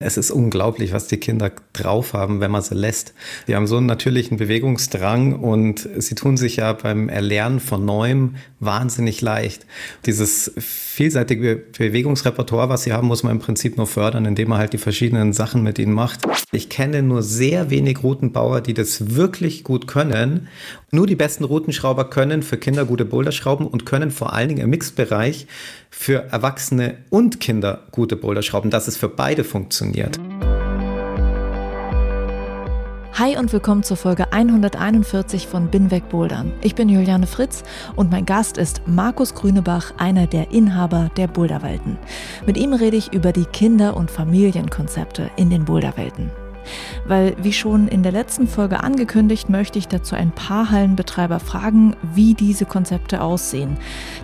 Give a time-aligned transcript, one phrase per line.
[0.00, 3.14] Es ist unglaublich, was die Kinder drauf haben, wenn man sie lässt.
[3.46, 8.34] Die haben so einen natürlichen Bewegungsdrang und sie tun sich ja beim Erlernen von Neuem
[8.58, 9.66] wahnsinnig leicht.
[10.04, 14.72] Dieses vielseitige Bewegungsrepertoire, was sie haben, muss man im Prinzip nur fördern, indem man halt
[14.72, 16.22] die verschiedenen Sachen mit ihnen macht.
[16.50, 20.48] Ich kenne nur sehr wenig Routenbauer, die das wirklich gut können.
[20.90, 24.60] Nur die besten Routenschrauber können für Kinder gute Boulder schrauben und können vor allen Dingen
[24.60, 25.46] im Mixbereich
[25.90, 29.83] für Erwachsene und Kinder gute Boulder schrauben, dass es für beide funktioniert.
[33.14, 36.52] Hi und willkommen zur Folge 141 von Binweg Bouldern.
[36.62, 37.62] Ich bin Juliane Fritz
[37.94, 41.96] und mein Gast ist Markus Grünebach, einer der Inhaber der Boulderwelten.
[42.44, 46.30] Mit ihm rede ich über die Kinder- und Familienkonzepte in den Boulderwelten
[47.06, 51.96] weil wie schon in der letzten Folge angekündigt, möchte ich dazu ein paar Hallenbetreiber fragen,
[52.14, 53.76] wie diese Konzepte aussehen.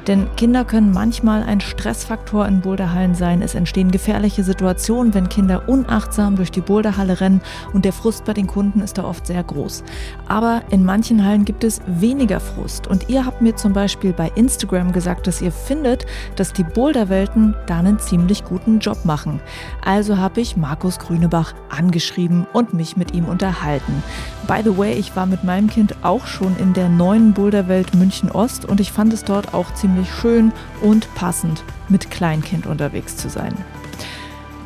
[0.06, 3.42] Denn Kinder können manchmal ein Stressfaktor in Boulderhallen sein.
[3.42, 7.40] Es entstehen gefährliche Situationen, wenn Kinder unachtsam durch die Boulderhalle rennen
[7.72, 9.84] und der Frust bei den Kunden ist da oft sehr groß.
[10.28, 14.30] Aber in manchen Hallen gibt es weniger Frust und ihr habt mir zum Beispiel bei
[14.34, 19.40] Instagram gesagt, dass ihr findet, dass die Boulderwelten da einen ziemlich guten Job machen.
[19.84, 24.02] Also habe ich Markus Grünebach angeschrieben und mich mit ihm unterhalten.
[24.46, 28.30] By the way, ich war mit meinem Kind auch schon in der neuen Boulderwelt München
[28.30, 33.28] Ost und ich fand es dort auch ziemlich schön und passend, mit Kleinkind unterwegs zu
[33.28, 33.54] sein.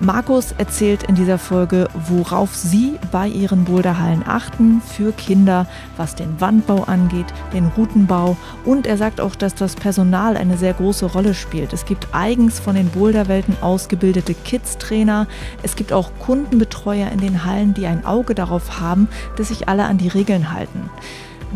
[0.00, 6.40] Markus erzählt in dieser Folge, worauf Sie bei Ihren Boulderhallen achten für Kinder, was den
[6.40, 11.32] Wandbau angeht, den Routenbau und er sagt auch, dass das Personal eine sehr große Rolle
[11.32, 11.72] spielt.
[11.72, 15.28] Es gibt eigens von den Boulderwelten ausgebildete Kids-Trainer,
[15.62, 19.84] es gibt auch Kundenbetreuer in den Hallen, die ein Auge darauf haben, dass sich alle
[19.84, 20.90] an die Regeln halten.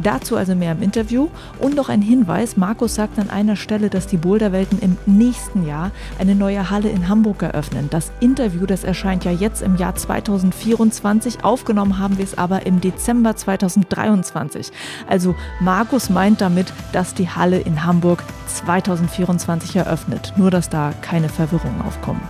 [0.02, 1.28] Dazu also mehr im Interview.
[1.58, 5.90] Und noch ein Hinweis: Markus sagt an einer Stelle, dass die Boulderwelten im nächsten Jahr
[6.18, 7.88] eine neue Halle in Hamburg eröffnen.
[7.90, 11.44] Das Interview, das erscheint ja jetzt im Jahr 2024.
[11.44, 14.70] Aufgenommen haben wir es aber im Dezember 2023.
[15.08, 20.32] Also Markus meint damit, dass die Halle in Hamburg 2024 eröffnet.
[20.36, 22.22] Nur, dass da keine Verwirrungen aufkommen.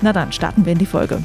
[0.00, 1.22] Na dann, starten wir in die Folge.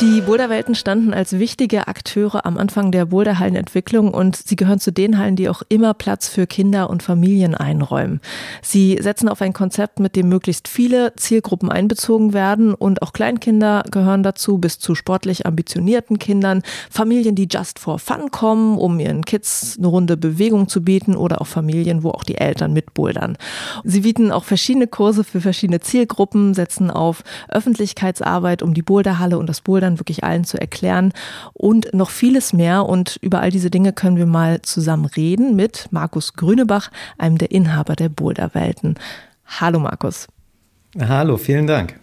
[0.00, 5.18] Die Boulderwelten standen als wichtige Akteure am Anfang der Boulderhallenentwicklung und sie gehören zu den
[5.18, 8.22] Hallen, die auch immer Platz für Kinder und Familien einräumen.
[8.62, 13.84] Sie setzen auf ein Konzept, mit dem möglichst viele Zielgruppen einbezogen werden und auch Kleinkinder
[13.90, 19.26] gehören dazu, bis zu sportlich ambitionierten Kindern, Familien, die just for fun kommen, um ihren
[19.26, 23.36] Kids eine runde Bewegung zu bieten oder auch Familien, wo auch die Eltern mitbouldern.
[23.84, 29.46] Sie bieten auch verschiedene Kurse für verschiedene Zielgruppen, setzen auf Öffentlichkeitsarbeit um die Boulderhalle und
[29.46, 31.12] das Bouldern wirklich allen zu erklären
[31.52, 32.86] und noch vieles mehr.
[32.86, 37.50] Und über all diese Dinge können wir mal zusammen reden mit Markus Grünebach, einem der
[37.50, 38.94] Inhaber der Boulderwelten.
[39.46, 40.28] Hallo Markus.
[40.98, 41.98] Hallo, vielen Dank.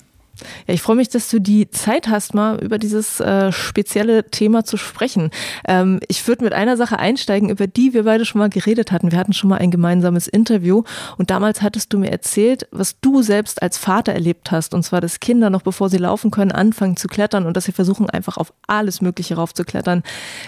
[0.67, 4.63] Ja, ich freue mich, dass du die Zeit hast, mal über dieses äh, spezielle Thema
[4.63, 5.31] zu sprechen.
[5.67, 9.11] Ähm, ich würde mit einer Sache einsteigen, über die wir beide schon mal geredet hatten.
[9.11, 10.83] Wir hatten schon mal ein gemeinsames Interview
[11.17, 14.73] und damals hattest du mir erzählt, was du selbst als Vater erlebt hast.
[14.73, 17.71] Und zwar, dass Kinder noch bevor sie laufen können, anfangen zu klettern und dass sie
[17.71, 20.03] versuchen, einfach auf alles Mögliche raufzuklettern.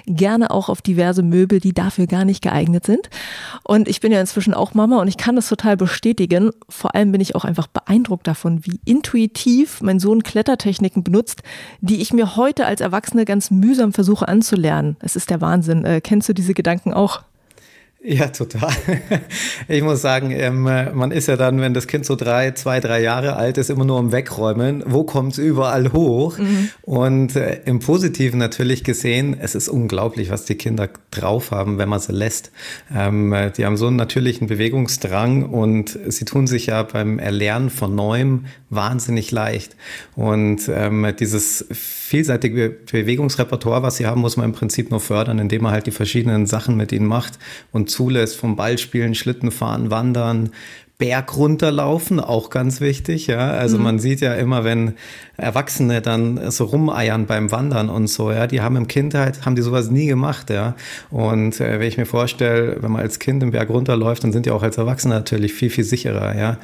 [0.06, 3.10] Gerne auch auf diverse Möbel, die dafür gar nicht geeignet sind.
[3.64, 6.52] Und ich bin ja inzwischen auch Mama und ich kann das total bestätigen.
[6.68, 11.44] Vor allem bin ich auch einfach beeindruckt davon, wie intuitiv mein Sohn Klettertechniken benutzt,
[11.82, 14.98] die ich mir heute als Erwachsene ganz mühsam versuche anzulernen.
[15.00, 15.86] Es ist der Wahnsinn.
[15.86, 17.24] Äh, kennst du diese Gedanken auch?
[18.02, 18.72] Ja, total.
[19.68, 23.02] Ich muss sagen, ähm, man ist ja dann, wenn das Kind so drei, zwei, drei
[23.02, 24.84] Jahre alt ist, immer nur am Wegräumen.
[24.86, 26.38] Wo kommt es überall hoch?
[26.38, 26.70] Mhm.
[26.82, 31.90] Und äh, im Positiven natürlich gesehen, es ist unglaublich, was die Kinder drauf haben, wenn
[31.90, 32.52] man sie lässt.
[32.96, 37.94] Ähm, die haben so einen natürlichen Bewegungsdrang und sie tun sich ja beim Erlernen von
[37.96, 39.76] Neuem wahnsinnig leicht.
[40.16, 45.64] Und ähm, dieses vielseitige Bewegungsrepertoire, was sie haben, muss man im Prinzip nur fördern, indem
[45.64, 47.38] man halt die verschiedenen Sachen mit ihnen macht
[47.72, 50.52] und zulässt, vom Ballspielen, Schlittenfahren, Wandern,
[51.00, 53.52] Berg runterlaufen, auch ganz wichtig, ja.
[53.52, 53.84] Also mhm.
[53.86, 54.96] man sieht ja immer, wenn
[55.38, 59.62] Erwachsene dann so rumeiern beim Wandern und so, ja, die haben im Kindheit, haben die
[59.62, 60.76] sowas nie gemacht, ja.
[61.10, 64.46] Und äh, wenn ich mir vorstelle, wenn man als Kind im Berg runterläuft, dann sind
[64.46, 66.58] die auch als Erwachsene natürlich viel, viel sicherer, ja.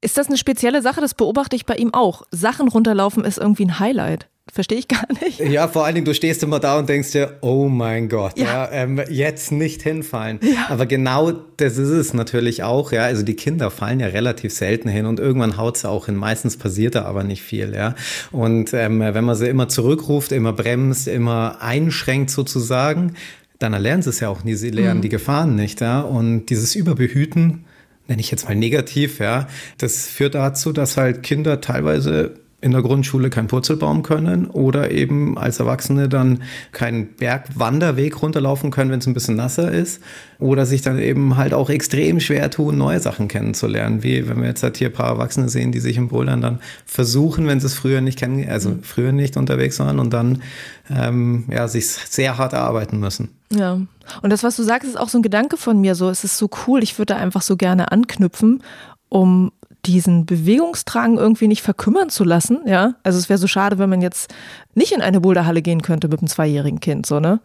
[0.00, 1.00] Ist das eine spezielle Sache?
[1.00, 2.22] Das beobachte ich bei ihm auch.
[2.30, 4.28] Sachen runterlaufen ist irgendwie ein Highlight.
[4.50, 5.40] Verstehe ich gar nicht.
[5.40, 8.44] Ja, vor allen Dingen, du stehst immer da und denkst dir, oh mein Gott, ja,
[8.44, 10.40] ja ähm, jetzt nicht hinfallen.
[10.42, 10.66] Ja.
[10.68, 13.02] Aber genau das ist es natürlich auch, ja.
[13.02, 16.16] Also die Kinder fallen ja relativ selten hin und irgendwann haut es auch hin.
[16.16, 17.94] Meistens passiert da aber nicht viel, ja.
[18.30, 23.14] Und ähm, wenn man sie immer zurückruft, immer bremst, immer einschränkt sozusagen,
[23.58, 24.54] dann erlernen sie es ja auch nie.
[24.54, 25.02] Sie lernen mhm.
[25.02, 26.00] die Gefahren nicht, ja.
[26.00, 27.64] Und dieses Überbehüten,
[28.08, 29.46] nenne ich jetzt mal negativ, ja,
[29.78, 35.36] das führt dazu, dass halt Kinder teilweise in der Grundschule keinen Purzelbaum können oder eben
[35.36, 40.00] als Erwachsene dann keinen Bergwanderweg runterlaufen können, wenn es ein bisschen nasser ist
[40.38, 44.46] oder sich dann eben halt auch extrem schwer tun, neue Sachen kennenzulernen, wie wenn wir
[44.46, 47.66] jetzt halt hier ein paar Erwachsene sehen, die sich im Bouldern dann versuchen, wenn sie
[47.66, 48.82] es früher nicht kennen, also mhm.
[48.84, 50.40] früher nicht unterwegs waren und dann
[50.88, 53.30] ähm, ja, sich sehr hart erarbeiten müssen.
[53.50, 53.80] Ja,
[54.22, 56.38] und das, was du sagst, ist auch so ein Gedanke von mir, so es ist
[56.38, 58.62] so cool, ich würde da einfach so gerne anknüpfen,
[59.08, 59.50] um
[59.84, 62.94] diesen Bewegungsdrang irgendwie nicht verkümmern zu lassen, ja.
[63.02, 64.32] Also es wäre so schade, wenn man jetzt
[64.74, 67.40] nicht in eine Boulderhalle gehen könnte mit einem zweijährigen Kind, so, ne?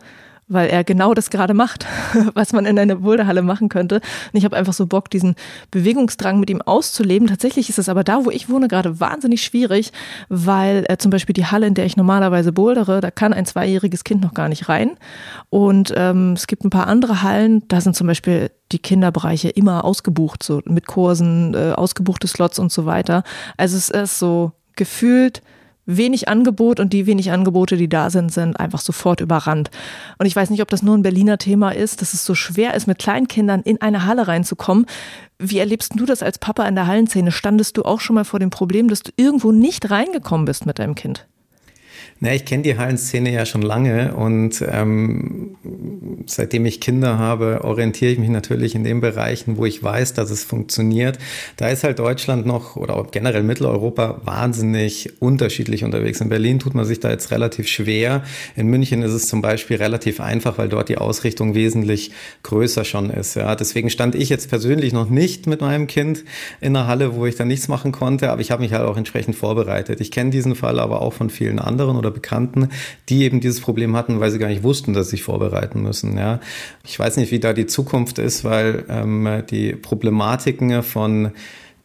[0.47, 1.85] Weil er genau das gerade macht,
[2.33, 3.95] was man in einer Boulderhalle machen könnte.
[3.95, 5.35] Und ich habe einfach so Bock, diesen
[5.71, 7.27] Bewegungsdrang mit ihm auszuleben.
[7.27, 9.91] Tatsächlich ist es aber da, wo ich wohne, gerade wahnsinnig schwierig,
[10.29, 14.03] weil äh, zum Beispiel die Halle, in der ich normalerweise bouldere, da kann ein zweijähriges
[14.03, 14.97] Kind noch gar nicht rein.
[15.49, 19.85] Und ähm, es gibt ein paar andere Hallen, da sind zum Beispiel die Kinderbereiche immer
[19.85, 23.23] ausgebucht, so mit Kursen, äh, ausgebuchte Slots und so weiter.
[23.57, 25.41] Also es ist so gefühlt
[25.87, 29.71] wenig Angebot und die wenig Angebote, die da sind, sind einfach sofort überrannt.
[30.19, 32.75] Und ich weiß nicht, ob das nur ein Berliner Thema ist, dass es so schwer
[32.75, 34.85] ist, mit Kleinkindern in eine Halle reinzukommen.
[35.39, 37.31] Wie erlebst du das als Papa in der Hallenszene?
[37.31, 40.77] Standest du auch schon mal vor dem Problem, dass du irgendwo nicht reingekommen bist mit
[40.77, 41.25] deinem Kind?
[42.19, 45.55] Na, ich kenne die Hallenszene ja schon lange und ähm,
[46.25, 50.31] seitdem ich Kinder habe, orientiere ich mich natürlich in den Bereichen, wo ich weiß, dass
[50.31, 51.19] es funktioniert.
[51.57, 56.19] Da ist halt Deutschland noch oder generell Mitteleuropa wahnsinnig unterschiedlich unterwegs.
[56.19, 58.23] In Berlin tut man sich da jetzt relativ schwer.
[58.55, 62.11] In München ist es zum Beispiel relativ einfach, weil dort die Ausrichtung wesentlich
[62.41, 63.35] größer schon ist.
[63.35, 66.23] Ja, deswegen stand ich jetzt persönlich noch nicht mit meinem Kind
[66.61, 68.97] in einer Halle, wo ich da nichts machen konnte, aber ich habe mich halt auch
[68.97, 70.01] entsprechend vorbereitet.
[70.01, 72.69] Ich kenne diesen Fall aber auch von vielen anderen oder Bekannten,
[73.09, 76.17] die eben dieses Problem hatten, weil sie gar nicht wussten, dass sie sich vorbereiten müssen.
[76.17, 76.39] Ja.
[76.85, 81.31] Ich weiß nicht, wie da die Zukunft ist, weil ähm, die Problematiken von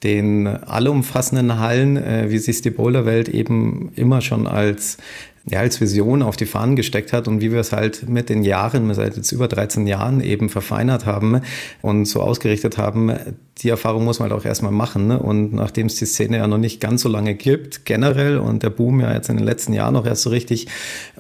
[0.02, 4.98] den allumfassenden Hallen, äh, wie sich die Boulderwelt eben immer schon als
[5.44, 8.44] ja, als Vision auf die Fahnen gesteckt hat und wie wir es halt mit den
[8.44, 11.41] Jahren, seit jetzt über 13 Jahren eben verfeinert haben
[11.81, 13.12] und so ausgerichtet haben,
[13.59, 15.09] die Erfahrung muss man halt auch erstmal machen.
[15.09, 15.19] Ne?
[15.19, 18.71] Und nachdem es die Szene ja noch nicht ganz so lange gibt, generell, und der
[18.71, 20.69] Boom ja jetzt in den letzten Jahren noch erst so richtig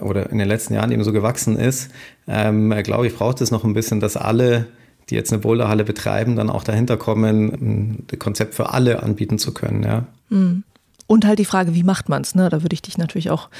[0.00, 1.90] oder in den letzten Jahren eben so gewachsen ist,
[2.28, 4.66] ähm, glaube ich, braucht es noch ein bisschen, dass alle
[5.10, 9.52] die jetzt eine Boulderhalle betreiben, dann auch dahinter kommen, ein Konzept für alle anbieten zu
[9.52, 9.82] können.
[9.82, 10.06] Ja.
[10.30, 10.62] Mhm.
[11.12, 12.34] Und halt die Frage, wie macht man es?
[12.34, 12.48] Ne?
[12.48, 13.50] Da würde ich dich natürlich auch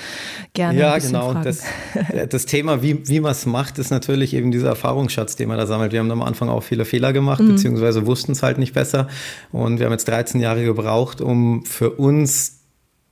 [0.55, 0.79] gerne.
[0.79, 1.33] Ja, ein genau.
[1.33, 1.45] Fragen.
[1.45, 1.63] Das,
[2.31, 5.67] das Thema, wie, wie man es macht, ist natürlich eben dieser Erfahrungsschatz, den man da
[5.67, 5.93] sammelt.
[5.93, 7.49] Wir haben am Anfang auch viele Fehler gemacht, mhm.
[7.49, 9.07] beziehungsweise wussten es halt nicht besser.
[9.51, 12.61] Und wir haben jetzt 13 Jahre gebraucht, um für uns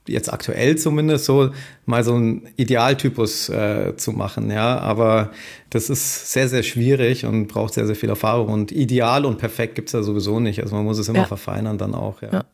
[0.07, 1.51] jetzt aktuell zumindest so
[1.85, 4.79] mal so einen Idealtypus äh, zu machen, ja.
[4.79, 5.29] Aber
[5.69, 8.47] das ist sehr, sehr schwierig und braucht sehr, sehr viel Erfahrung.
[8.47, 10.63] Und ideal und perfekt gibt es ja sowieso nicht.
[10.63, 11.25] Also man muss es immer ja.
[11.25, 12.29] verfeinern dann auch, ja.
[12.33, 12.45] ja.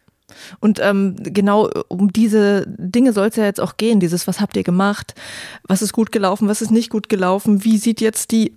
[0.59, 3.99] Und ähm, genau um diese Dinge soll es ja jetzt auch gehen.
[3.99, 5.15] Dieses, was habt ihr gemacht?
[5.63, 6.47] Was ist gut gelaufen?
[6.47, 7.63] Was ist nicht gut gelaufen?
[7.63, 8.53] Wie sieht jetzt die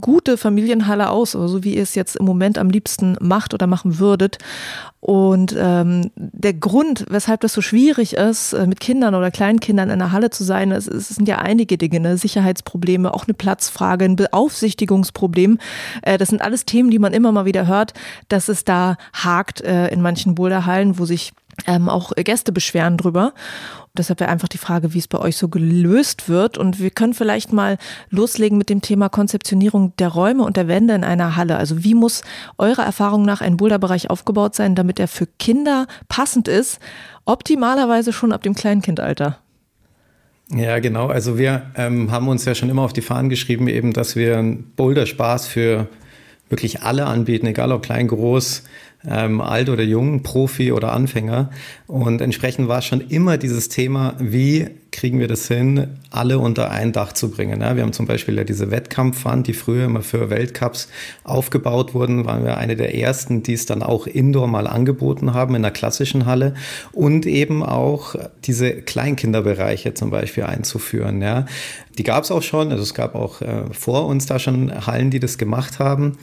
[0.00, 3.66] gute Familienhalle aus, also so wie ihr es jetzt im Moment am liebsten macht oder
[3.66, 4.38] machen würdet.
[5.00, 9.98] Und ähm, der Grund, weshalb das so schwierig ist, äh, mit Kindern oder Kleinkindern in
[9.98, 12.16] der Halle zu sein, es, es sind ja einige Dinge, ne?
[12.16, 15.58] Sicherheitsprobleme, auch eine Platzfrage, ein Beaufsichtigungsproblem.
[16.02, 17.94] Äh, das sind alles Themen, die man immer mal wieder hört,
[18.28, 21.32] dass es da hakt äh, in manchen Boulderhallen, wo sich
[21.66, 23.34] ähm, auch Gäste beschweren drüber.
[23.96, 26.56] Deshalb wäre einfach die Frage, wie es bei euch so gelöst wird.
[26.56, 27.76] Und wir können vielleicht mal
[28.08, 31.58] loslegen mit dem Thema Konzeptionierung der Räume und der Wände in einer Halle.
[31.58, 32.22] Also wie muss
[32.56, 36.80] eurer Erfahrung nach ein Boulderbereich aufgebaut sein, damit er für Kinder passend ist?
[37.26, 39.38] Optimalerweise schon ab dem Kleinkindalter.
[40.54, 41.08] Ja, genau.
[41.08, 44.38] Also wir ähm, haben uns ja schon immer auf die Fahnen geschrieben, eben, dass wir
[44.38, 45.88] einen Boulder-Spaß für
[46.48, 48.64] wirklich alle anbieten, egal ob klein, groß,
[49.06, 51.50] ähm, alt oder jung, Profi oder Anfänger.
[51.86, 56.92] Und entsprechend war schon immer dieses Thema, wie kriegen wir das hin, alle unter ein
[56.92, 57.60] Dach zu bringen.
[57.60, 60.88] Ja, wir haben zum Beispiel ja diese Wettkampfwand, die früher immer für Weltcups
[61.24, 65.54] aufgebaut wurden, waren wir eine der ersten, die es dann auch indoor mal angeboten haben
[65.54, 66.54] in der klassischen Halle
[66.92, 71.22] und eben auch diese Kleinkinderbereiche zum Beispiel einzuführen.
[71.22, 71.46] Ja.
[71.98, 75.10] Die gab es auch schon, also es gab auch äh, vor uns da schon Hallen,
[75.10, 76.18] die das gemacht haben.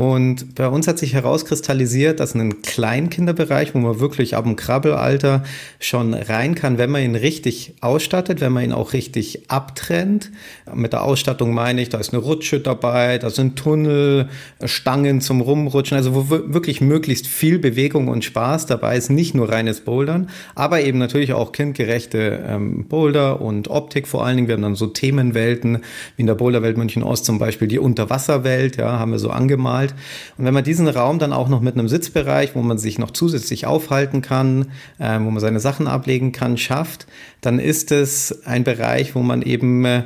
[0.00, 5.44] Und bei uns hat sich herauskristallisiert, das einen Kleinkinderbereich, wo man wirklich ab dem Krabbelalter
[5.78, 10.30] schon rein kann, wenn man ihn richtig ausstattet, wenn man ihn auch richtig abtrennt.
[10.74, 14.28] Mit der Ausstattung meine ich, da ist eine Rutsche dabei, da sind Tunnel,
[14.64, 19.50] Stangen zum Rumrutschen, also wo wirklich möglichst viel Bewegung und Spaß dabei ist, nicht nur
[19.50, 24.48] reines Bouldern, aber eben natürlich auch kindgerechte ähm, Boulder und Optik vor allen Dingen.
[24.48, 25.78] Wir haben dann so Themenwelten,
[26.16, 29.94] wie in der Boulderwelt München Ost zum Beispiel die Unterwasserwelt, ja, haben wir so angemalt.
[30.36, 33.12] Und wenn man diesen Raum dann auch noch mit einem Sitzbereich, wo man sich noch
[33.12, 37.06] zusätzlich aufhalten kann, äh, wo man seine Sachen ablegen kann, schafft,
[37.40, 40.04] dann ist es ein Bereich, wo man eben äh,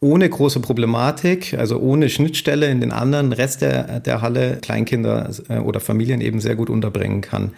[0.00, 5.58] ohne große Problematik, also ohne Schnittstelle in den anderen Rest der, der Halle Kleinkinder äh,
[5.58, 7.52] oder Familien eben sehr gut unterbringen kann.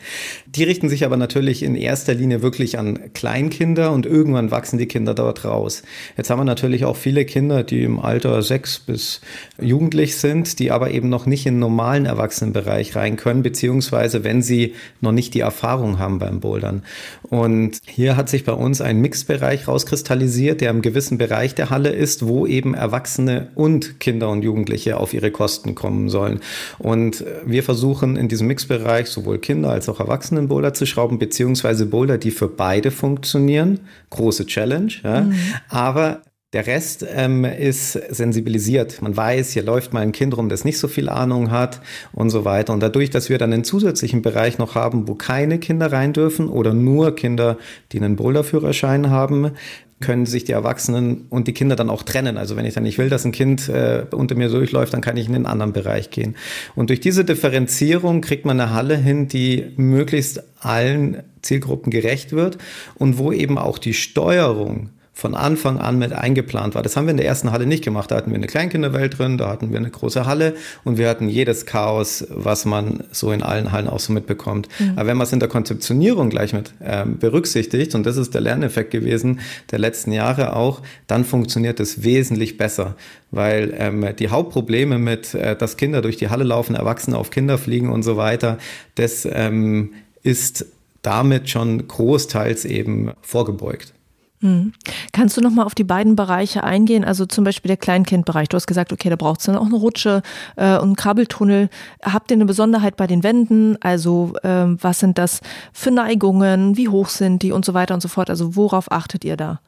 [0.47, 4.87] Die richten sich aber natürlich in erster Linie wirklich an Kleinkinder und irgendwann wachsen die
[4.87, 5.83] Kinder dort raus.
[6.17, 9.21] Jetzt haben wir natürlich auch viele Kinder, die im Alter sechs bis
[9.61, 14.43] jugendlich sind, die aber eben noch nicht in den normalen Erwachsenenbereich rein können, beziehungsweise wenn
[14.43, 16.83] sie noch nicht die Erfahrung haben beim Bouldern.
[17.23, 21.91] Und hier hat sich bei uns ein Mixbereich rauskristallisiert, der im gewissen Bereich der Halle
[21.91, 26.41] ist, wo eben Erwachsene und Kinder und Jugendliche auf ihre Kosten kommen sollen.
[26.79, 32.19] Und wir versuchen in diesem Mixbereich sowohl Kinder als auch Erwachsenen-Boulder zu schrauben, beziehungsweise Boulder,
[32.19, 33.81] die für beide funktionieren.
[34.11, 34.93] Große Challenge.
[35.03, 35.21] Ja.
[35.23, 35.35] Mhm.
[35.69, 36.23] Aber
[36.53, 39.03] der Rest ähm, ist sensibilisiert.
[39.03, 41.81] Man weiß, hier läuft mal ein Kind rum, das nicht so viel Ahnung hat
[42.13, 42.73] und so weiter.
[42.73, 46.49] Und dadurch, dass wir dann einen zusätzlichen Bereich noch haben, wo keine Kinder rein dürfen
[46.49, 47.59] oder nur Kinder,
[47.93, 49.53] die einen Boulderführerschein haben,
[50.01, 52.37] können sich die Erwachsenen und die Kinder dann auch trennen.
[52.37, 55.17] Also wenn ich dann nicht will, dass ein Kind äh, unter mir durchläuft, dann kann
[55.17, 56.37] ich in einen anderen Bereich gehen.
[56.75, 62.59] Und durch diese Differenzierung kriegt man eine Halle hin, die möglichst allen Zielgruppen gerecht wird
[62.95, 66.83] und wo eben auch die Steuerung von Anfang an mit eingeplant war.
[66.83, 68.11] Das haben wir in der ersten Halle nicht gemacht.
[68.11, 70.55] Da hatten wir eine Kleinkinderwelt drin, da hatten wir eine große Halle
[70.85, 74.69] und wir hatten jedes Chaos, was man so in allen Hallen auch so mitbekommt.
[74.79, 74.93] Mhm.
[74.97, 78.43] Aber wenn man es in der Konzeptionierung gleich mit ähm, berücksichtigt, und das ist der
[78.43, 82.95] Lerneffekt gewesen der letzten Jahre auch, dann funktioniert es wesentlich besser.
[83.31, 87.57] Weil ähm, die Hauptprobleme mit, äh, dass Kinder durch die Halle laufen, Erwachsene auf Kinder
[87.57, 88.59] fliegen und so weiter,
[88.97, 90.67] das ähm, ist
[91.01, 93.95] damit schon großteils eben vorgebeugt.
[94.41, 94.73] Mhm.
[95.13, 97.05] Kannst du noch mal auf die beiden Bereiche eingehen?
[97.05, 98.49] Also zum Beispiel der Kleinkindbereich.
[98.49, 100.23] Du hast gesagt, okay, da braucht es dann auch eine Rutsche
[100.57, 101.71] äh, und einen Krabbeltunnel.
[102.03, 103.81] Habt ihr eine Besonderheit bei den Wänden?
[103.81, 105.41] Also ähm, was sind das
[105.73, 106.77] für Neigungen?
[106.77, 108.31] Wie hoch sind die und so weiter und so fort?
[108.31, 109.61] Also worauf achtet ihr da?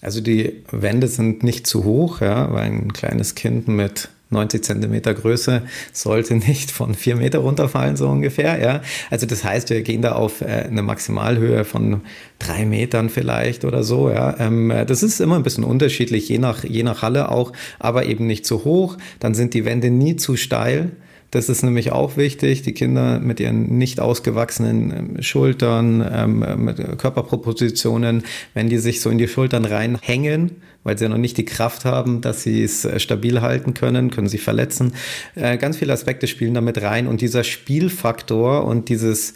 [0.00, 5.14] Also die Wände sind nicht zu hoch, ja, weil ein kleines Kind mit 90 Zentimeter
[5.14, 8.60] Größe sollte nicht von vier Meter runterfallen, so ungefähr.
[8.60, 8.82] Ja.
[9.10, 12.02] Also das heißt, wir gehen da auf äh, eine Maximalhöhe von
[12.38, 14.10] drei Metern vielleicht oder so.
[14.10, 14.36] Ja.
[14.38, 18.26] Ähm, das ist immer ein bisschen unterschiedlich, je nach, je nach Halle auch, aber eben
[18.26, 18.98] nicht zu hoch.
[19.20, 20.92] Dann sind die Wände nie zu steil.
[21.30, 22.62] Das ist nämlich auch wichtig.
[22.62, 28.22] Die Kinder mit ihren nicht ausgewachsenen ähm, Schultern, ähm, mit Körperpropositionen,
[28.54, 31.84] wenn die sich so in die Schultern reinhängen, weil sie ja noch nicht die Kraft
[31.84, 34.94] haben, dass sie es äh, stabil halten können, können sich verletzen.
[35.34, 39.34] Äh, ganz viele Aspekte spielen damit rein und dieser Spielfaktor und dieses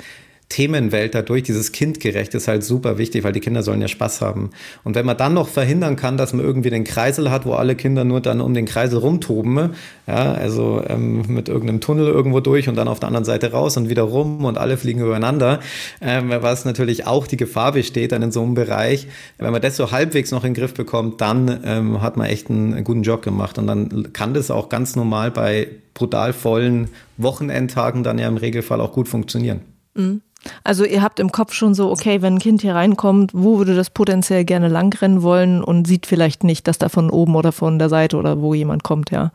[0.53, 4.51] Themenwelt dadurch, dieses kindgerecht ist halt super wichtig, weil die Kinder sollen ja Spaß haben.
[4.85, 7.75] Und wenn man dann noch verhindern kann, dass man irgendwie den Kreisel hat, wo alle
[7.75, 9.71] Kinder nur dann um den Kreisel rumtoben,
[10.07, 13.79] ja, also ähm, mit irgendeinem Tunnel irgendwo durch und dann auf der anderen Seite raus
[13.79, 15.61] und wieder rum und alle fliegen übereinander,
[16.03, 19.07] ähm, was natürlich auch die Gefahr besteht dann in so einem Bereich.
[19.39, 22.51] Wenn man das so halbwegs noch in den Griff bekommt, dann ähm, hat man echt
[22.51, 28.03] einen, guten Job gemacht und dann kann das auch ganz normal bei brutal vollen Wochenendtagen
[28.03, 29.61] dann ja im Regelfall auch gut funktionieren.
[29.95, 30.21] Mhm.
[30.65, 33.77] Also ihr habt im Kopf schon so, okay, wenn ein Kind hier reinkommt, wo würde
[33.77, 37.79] das potenziell gerne langrennen wollen und sieht vielleicht nicht, dass da von oben oder von
[37.79, 39.33] der Seite oder wo jemand kommt, ja.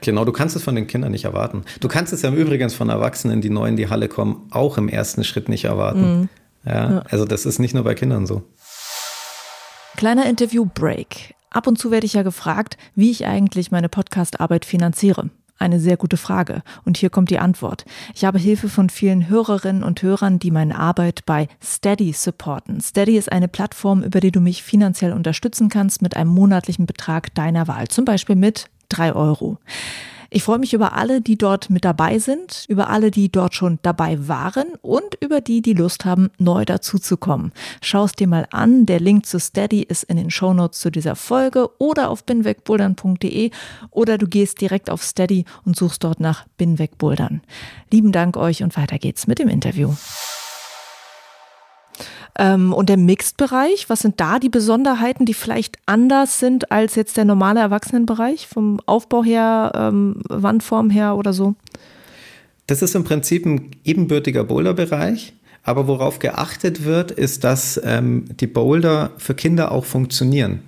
[0.00, 1.64] Genau, du kannst es von den Kindern nicht erwarten.
[1.80, 4.76] Du kannst es ja im Übrigen von Erwachsenen, die neu in die Halle kommen, auch
[4.76, 6.18] im ersten Schritt nicht erwarten.
[6.20, 6.28] Mhm.
[6.66, 8.42] Ja, ja, also das ist nicht nur bei Kindern so.
[9.96, 11.34] Kleiner Interview-Break.
[11.50, 15.30] Ab und zu werde ich ja gefragt, wie ich eigentlich meine Podcast-Arbeit finanziere.
[15.58, 16.62] Eine sehr gute Frage.
[16.84, 17.84] Und hier kommt die Antwort.
[18.14, 22.80] Ich habe Hilfe von vielen Hörerinnen und Hörern, die meine Arbeit bei Steady supporten.
[22.80, 27.34] Steady ist eine Plattform, über die du mich finanziell unterstützen kannst mit einem monatlichen Betrag
[27.34, 27.88] deiner Wahl.
[27.88, 29.58] Zum Beispiel mit drei Euro.
[30.34, 33.78] Ich freue mich über alle, die dort mit dabei sind, über alle, die dort schon
[33.82, 37.52] dabei waren und über die, die Lust haben, neu dazuzukommen.
[37.80, 38.84] Schau es dir mal an.
[38.84, 43.52] Der Link zu Steady ist in den Shownotes zu dieser Folge oder auf binwegbouldern.de
[43.92, 47.40] oder du gehst direkt auf Steady und suchst dort nach Binwegbouldern.
[47.92, 49.94] Lieben Dank euch und weiter geht's mit dem Interview.
[52.38, 57.16] Ähm, und der Mixed-Bereich, was sind da die Besonderheiten, die vielleicht anders sind als jetzt
[57.16, 61.54] der normale Erwachsenenbereich, vom Aufbau her, ähm, Wandform her oder so?
[62.66, 65.34] Das ist im Prinzip ein ebenbürtiger Boulderbereich.
[65.64, 70.60] Aber worauf geachtet wird, ist, dass ähm, die Boulder für Kinder auch funktionieren.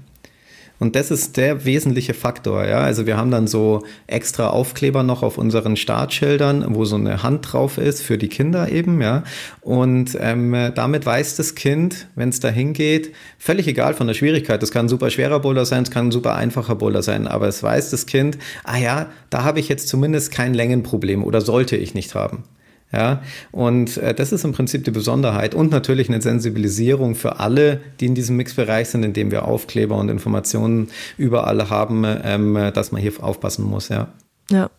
[0.78, 2.66] Und das ist der wesentliche Faktor.
[2.66, 2.78] Ja?
[2.78, 7.52] Also wir haben dann so extra Aufkleber noch auf unseren Startschildern, wo so eine Hand
[7.52, 9.00] drauf ist für die Kinder eben.
[9.00, 9.25] Ja?
[9.62, 14.62] Und ähm, damit weiß das Kind, wenn es dahin geht, völlig egal von der Schwierigkeit.
[14.62, 17.26] Das kann ein super schwerer Boulder sein, es kann ein super einfacher Boulder sein.
[17.26, 21.40] Aber es weiß das Kind, ah ja, da habe ich jetzt zumindest kein Längenproblem oder
[21.40, 22.45] sollte ich nicht haben.
[22.93, 27.81] Ja, und äh, das ist im Prinzip die Besonderheit und natürlich eine Sensibilisierung für alle,
[28.00, 30.88] die in diesem Mixbereich sind, indem wir Aufkleber und Informationen
[31.19, 34.09] überall haben, ähm, dass man hier aufpassen muss, ja.
[34.50, 34.71] Ja.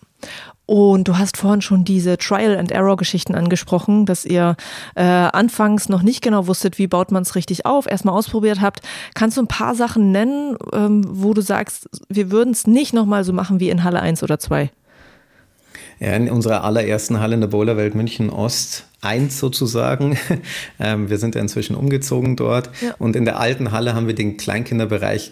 [0.68, 4.58] Und du hast vorhin schon diese Trial and Error Geschichten angesprochen, dass ihr
[4.96, 8.82] äh, anfangs noch nicht genau wusstet, wie baut man es richtig auf, erstmal ausprobiert habt.
[9.16, 13.24] Kannst du ein paar Sachen nennen, ähm, wo du sagst, wir würden es nicht nochmal
[13.24, 14.70] so machen wie in Halle 1 oder 2?
[16.00, 20.18] Ja, in unserer allerersten Halle in der Bowlerwelt München Ost 1 sozusagen.
[20.80, 22.70] Ähm, wir sind ja inzwischen umgezogen dort.
[22.82, 22.94] Ja.
[23.00, 25.32] Und in der alten Halle haben wir den Kleinkinderbereich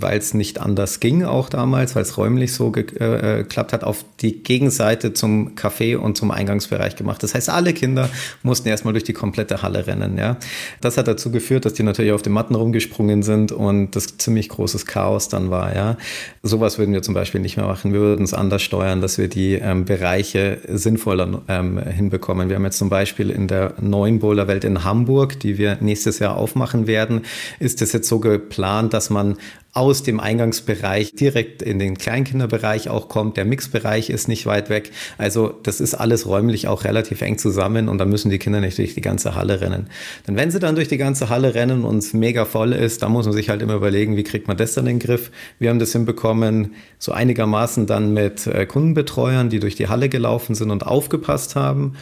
[0.00, 3.84] weil es nicht anders ging, auch damals, weil es räumlich so äh, äh, geklappt hat,
[3.84, 7.22] auf die Gegenseite zum Café und zum Eingangsbereich gemacht.
[7.22, 8.08] Das heißt, alle Kinder
[8.42, 10.18] mussten erstmal durch die komplette Halle rennen.
[10.18, 10.36] Ja.
[10.80, 14.48] Das hat dazu geführt, dass die natürlich auf den Matten rumgesprungen sind und das ziemlich
[14.48, 15.74] großes Chaos dann war.
[15.74, 15.96] Ja.
[16.42, 17.92] Sowas würden wir zum Beispiel nicht mehr machen.
[17.92, 22.48] Wir würden es anders steuern, dass wir die ähm, Bereiche sinnvoller ähm, hinbekommen.
[22.48, 26.36] Wir haben jetzt zum Beispiel in der neuen Bowlerwelt in Hamburg, die wir nächstes Jahr
[26.36, 27.22] aufmachen werden,
[27.60, 29.36] ist es jetzt so geplant, dass man
[29.74, 33.36] aus dem Eingangsbereich direkt in den Kleinkinderbereich auch kommt.
[33.36, 34.92] Der Mixbereich ist nicht weit weg.
[35.18, 38.78] Also das ist alles räumlich auch relativ eng zusammen und da müssen die Kinder nicht
[38.78, 39.88] durch die ganze Halle rennen.
[40.28, 43.10] Denn wenn sie dann durch die ganze Halle rennen und es mega voll ist, dann
[43.10, 45.32] muss man sich halt immer überlegen, wie kriegt man das dann in den Griff.
[45.58, 50.54] Wir haben das hinbekommen, so einigermaßen dann mit äh, Kundenbetreuern, die durch die Halle gelaufen
[50.54, 51.94] sind und aufgepasst haben.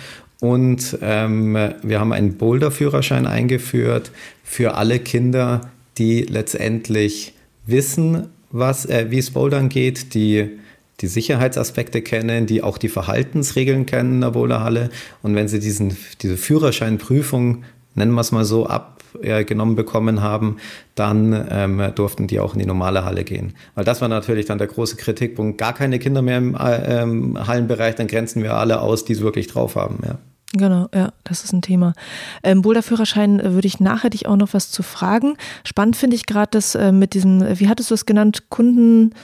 [0.43, 4.11] Und ähm, wir haben einen Boulder-Führerschein eingeführt
[4.45, 7.33] für alle Kinder, die letztendlich
[7.67, 10.59] wissen, was, äh, wie es Bouldern geht, die
[11.01, 14.91] die Sicherheitsaspekte kennen, die auch die Verhaltensregeln kennen in der Boulderhalle.
[15.23, 20.59] Und wenn sie diesen, diese Führerscheinprüfung, nennen wir es mal so, abgenommen bekommen haben,
[20.95, 23.55] dann ähm, durften die auch in die normale Halle gehen.
[23.75, 25.59] Weil das war natürlich dann der große Kritikpunkt.
[25.59, 29.23] Gar keine Kinder mehr im äh, ähm, Hallenbereich, dann grenzen wir alle aus, die es
[29.23, 29.99] wirklich drauf haben.
[30.07, 30.19] Ja.
[30.53, 31.95] Genau, ja, das ist ein Thema.
[32.43, 35.37] Ähm, Boulderführerschein äh, würde ich nachher dich auch noch was zu fragen.
[35.65, 39.15] Spannend finde ich gerade das äh, mit diesem, äh, wie hattest du es genannt, Kunden.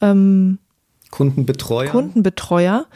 [0.00, 0.58] Ähm,
[1.10, 1.90] Kundenbetreuer.
[1.90, 2.86] Kundenbetreuer.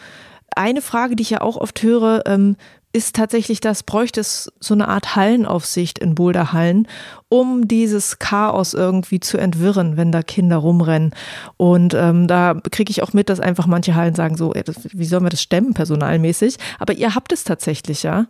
[0.55, 2.57] Eine Frage, die ich ja auch oft höre, ähm,
[2.99, 6.89] ist tatsächlich das, bräuchte es so eine Art Hallenaufsicht in Boulderhallen,
[7.29, 11.15] um dieses Chaos irgendwie zu entwirren, wenn da Kinder rumrennen.
[11.57, 14.77] Und ähm, da kriege ich auch mit, dass einfach manche Hallen sagen so, ey, das,
[14.93, 16.57] wie sollen wir das stemmen personalmäßig?
[16.81, 18.27] Aber ihr habt es tatsächlich, ja?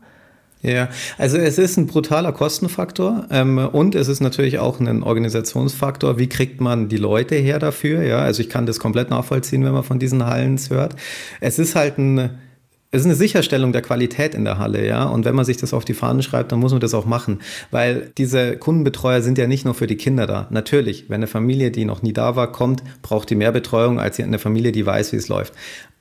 [0.61, 6.19] Ja, also es ist ein brutaler Kostenfaktor ähm, und es ist natürlich auch ein Organisationsfaktor.
[6.19, 8.03] Wie kriegt man die Leute her dafür?
[8.03, 10.97] Ja, also ich kann das komplett nachvollziehen, wenn man von diesen Hallen hört.
[11.41, 12.39] Es ist halt ein
[12.91, 15.05] es ist eine Sicherstellung der Qualität in der Halle, ja.
[15.05, 17.41] Und wenn man sich das auf die Fahnen schreibt, dann muss man das auch machen.
[17.71, 20.47] Weil diese Kundenbetreuer sind ja nicht nur für die Kinder da.
[20.51, 24.19] Natürlich, wenn eine Familie, die noch nie da war, kommt, braucht die mehr Betreuung als
[24.19, 25.53] eine Familie, die weiß, wie es läuft.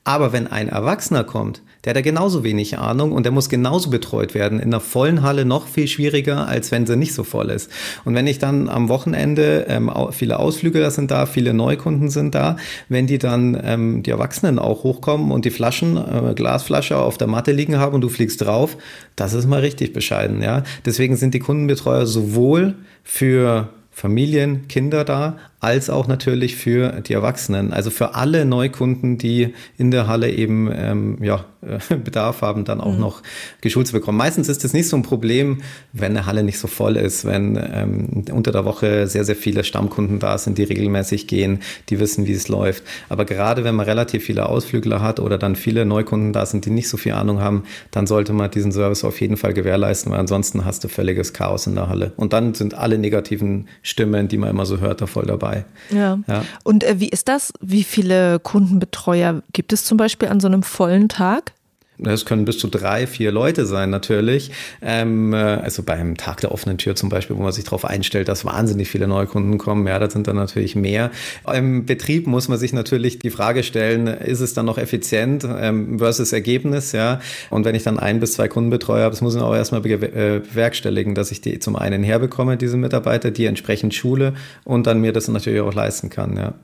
[0.08, 3.90] Aber wenn ein Erwachsener kommt, der hat ja genauso wenig Ahnung und der muss genauso
[3.90, 4.58] betreut werden.
[4.58, 7.70] In einer vollen Halle noch viel schwieriger, als wenn sie nicht so voll ist.
[8.06, 12.56] Und wenn ich dann am Wochenende, ähm, viele Ausflügler sind da, viele Neukunden sind da,
[12.88, 17.28] wenn die dann ähm, die Erwachsenen auch hochkommen und die Flaschen, äh, Glasflasche auf der
[17.28, 18.78] Matte liegen haben und du fliegst drauf,
[19.14, 20.62] das ist mal richtig bescheiden, ja.
[20.86, 27.72] Deswegen sind die Kundenbetreuer sowohl für Familien, Kinder da, als auch natürlich für die Erwachsenen.
[27.72, 31.44] Also für alle Neukunden, die in der Halle eben ähm, ja,
[32.04, 33.00] Bedarf haben, dann auch mhm.
[33.00, 33.22] noch
[33.60, 34.18] geschult zu bekommen.
[34.18, 35.58] Meistens ist es nicht so ein Problem,
[35.92, 39.64] wenn eine Halle nicht so voll ist, wenn ähm, unter der Woche sehr, sehr viele
[39.64, 42.84] Stammkunden da sind, die regelmäßig gehen, die wissen, wie es läuft.
[43.08, 46.70] Aber gerade wenn man relativ viele Ausflügler hat oder dann viele Neukunden da sind, die
[46.70, 50.20] nicht so viel Ahnung haben, dann sollte man diesen Service auf jeden Fall gewährleisten, weil
[50.20, 52.12] ansonsten hast du völliges Chaos in der Halle.
[52.16, 55.64] Und dann sind alle negativen Stimmen, die man immer so hört, da voll dabei dabei.
[55.90, 56.18] Ja.
[56.26, 56.44] ja.
[56.64, 57.52] Und äh, wie ist das?
[57.60, 61.52] Wie viele Kundenbetreuer gibt es zum Beispiel an so einem vollen Tag?
[61.98, 64.52] Das können bis zu drei, vier Leute sein natürlich.
[64.80, 68.28] Ähm, äh, also beim Tag der offenen Tür zum Beispiel, wo man sich darauf einstellt,
[68.28, 71.10] dass wahnsinnig viele Neukunden kommen, ja, da sind dann natürlich mehr.
[71.52, 75.98] Im Betrieb muss man sich natürlich die Frage stellen, ist es dann noch effizient ähm,
[75.98, 77.20] versus Ergebnis, ja?
[77.50, 80.40] Und wenn ich dann ein bis zwei Kundenbetreuer habe, das muss ich auch erstmal äh,
[80.40, 84.34] bewerkstelligen, dass ich die zum einen herbekomme, diese Mitarbeiter, die entsprechend schule
[84.64, 86.54] und dann mir das natürlich auch leisten kann, ja.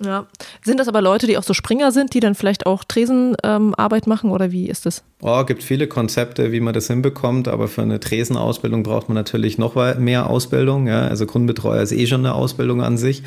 [0.00, 0.26] Ja.
[0.64, 4.08] Sind das aber Leute, die auch so Springer sind, die dann vielleicht auch Tresenarbeit ähm,
[4.08, 5.04] machen oder wie ist das?
[5.20, 9.58] Oh, gibt viele Konzepte, wie man das hinbekommt, aber für eine Tresenausbildung braucht man natürlich
[9.58, 10.86] noch mehr Ausbildung.
[10.86, 11.06] Ja?
[11.06, 13.22] Also Kundenbetreuer ist eh schon eine Ausbildung an sich.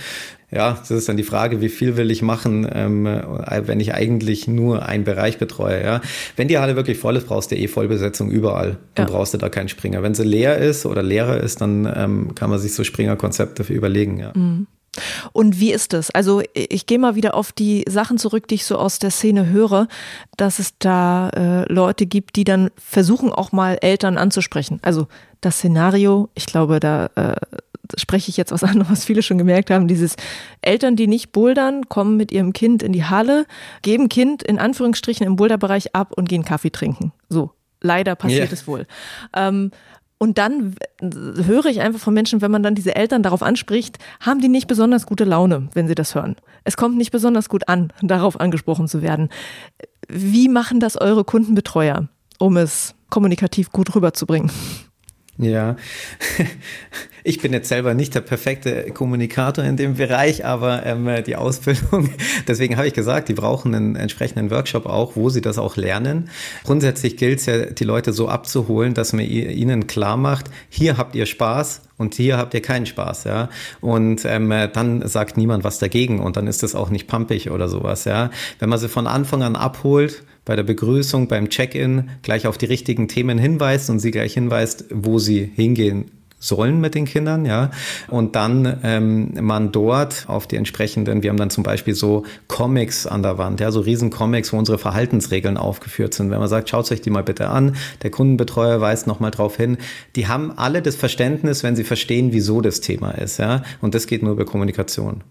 [0.52, 4.48] Ja, das ist dann die Frage, wie viel will ich machen, ähm, wenn ich eigentlich
[4.48, 5.84] nur einen Bereich betreue.
[5.84, 6.02] Ja?
[6.36, 8.78] Wenn die Halle wirklich voll ist, brauchst du eh Vollbesetzung überall.
[8.96, 9.14] Dann ja.
[9.14, 10.04] brauchst du da keinen Springer.
[10.04, 14.20] Wenn sie leer ist oder leerer ist, dann ähm, kann man sich so Springerkonzepte überlegen.
[14.20, 14.32] Ja.
[14.36, 14.68] Mhm.
[15.34, 16.12] Und wie ist es?
[16.12, 19.48] Also ich gehe mal wieder auf die Sachen zurück, die ich so aus der Szene
[19.48, 19.88] höre,
[20.38, 24.80] dass es da äh, Leute gibt, die dann versuchen auch mal Eltern anzusprechen.
[24.82, 25.08] Also
[25.42, 27.36] das Szenario, ich glaube, da äh,
[27.98, 30.16] spreche ich jetzt was an, was viele schon gemerkt haben, dieses
[30.62, 33.46] Eltern, die nicht bouldern, kommen mit ihrem Kind in die Halle,
[33.82, 37.12] geben Kind in Anführungsstrichen im Boulderbereich ab und gehen Kaffee trinken.
[37.30, 38.54] So, leider passiert yeah.
[38.54, 38.88] es wohl.
[39.36, 39.72] Ähm,
[40.18, 44.40] und dann höre ich einfach von Menschen, wenn man dann diese Eltern darauf anspricht, haben
[44.40, 46.36] die nicht besonders gute Laune, wenn sie das hören.
[46.64, 49.30] Es kommt nicht besonders gut an, darauf angesprochen zu werden.
[50.08, 52.08] Wie machen das eure Kundenbetreuer,
[52.40, 54.52] um es kommunikativ gut rüberzubringen?
[55.38, 55.76] Ja,
[57.26, 62.10] ich bin jetzt selber nicht der perfekte Kommunikator in dem Bereich, aber ähm, die Ausbildung,
[62.48, 66.30] deswegen habe ich gesagt, die brauchen einen entsprechenden Workshop auch, wo sie das auch lernen.
[66.64, 71.16] Grundsätzlich gilt es ja, die Leute so abzuholen, dass man ihnen klar macht, hier habt
[71.16, 73.50] ihr Spaß und hier habt ihr keinen Spaß, ja.
[73.82, 77.70] Und ähm, dann sagt niemand was dagegen und dann ist das auch nicht pumpig oder
[77.70, 78.30] sowas, ja.
[78.60, 82.68] Wenn man sie von Anfang an abholt, bei der Begrüßung, beim Check-in gleich auf die
[82.68, 87.72] richtigen Themen hinweist und sie gleich hinweist, wo sie hingehen sollen mit den Kindern, ja.
[88.10, 93.08] Und dann ähm, man dort auf die entsprechenden, wir haben dann zum Beispiel so Comics
[93.08, 96.32] an der Wand, ja, so riesen Comics, wo unsere Verhaltensregeln aufgeführt sind.
[96.32, 99.78] Wenn man sagt, schaut euch die mal bitte an, der Kundenbetreuer weist nochmal drauf hin,
[100.16, 103.64] die haben alle das Verständnis, wenn sie verstehen, wieso das Thema ist, ja.
[103.82, 105.24] Und das geht nur über Kommunikation.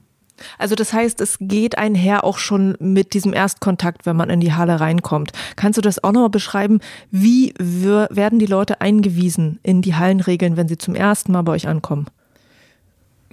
[0.58, 4.52] Also das heißt, es geht einher auch schon mit diesem Erstkontakt, wenn man in die
[4.52, 5.32] Halle reinkommt.
[5.56, 6.80] Kannst du das auch nochmal beschreiben?
[7.10, 11.68] Wie werden die Leute eingewiesen in die Hallenregeln, wenn sie zum ersten Mal bei euch
[11.68, 12.06] ankommen?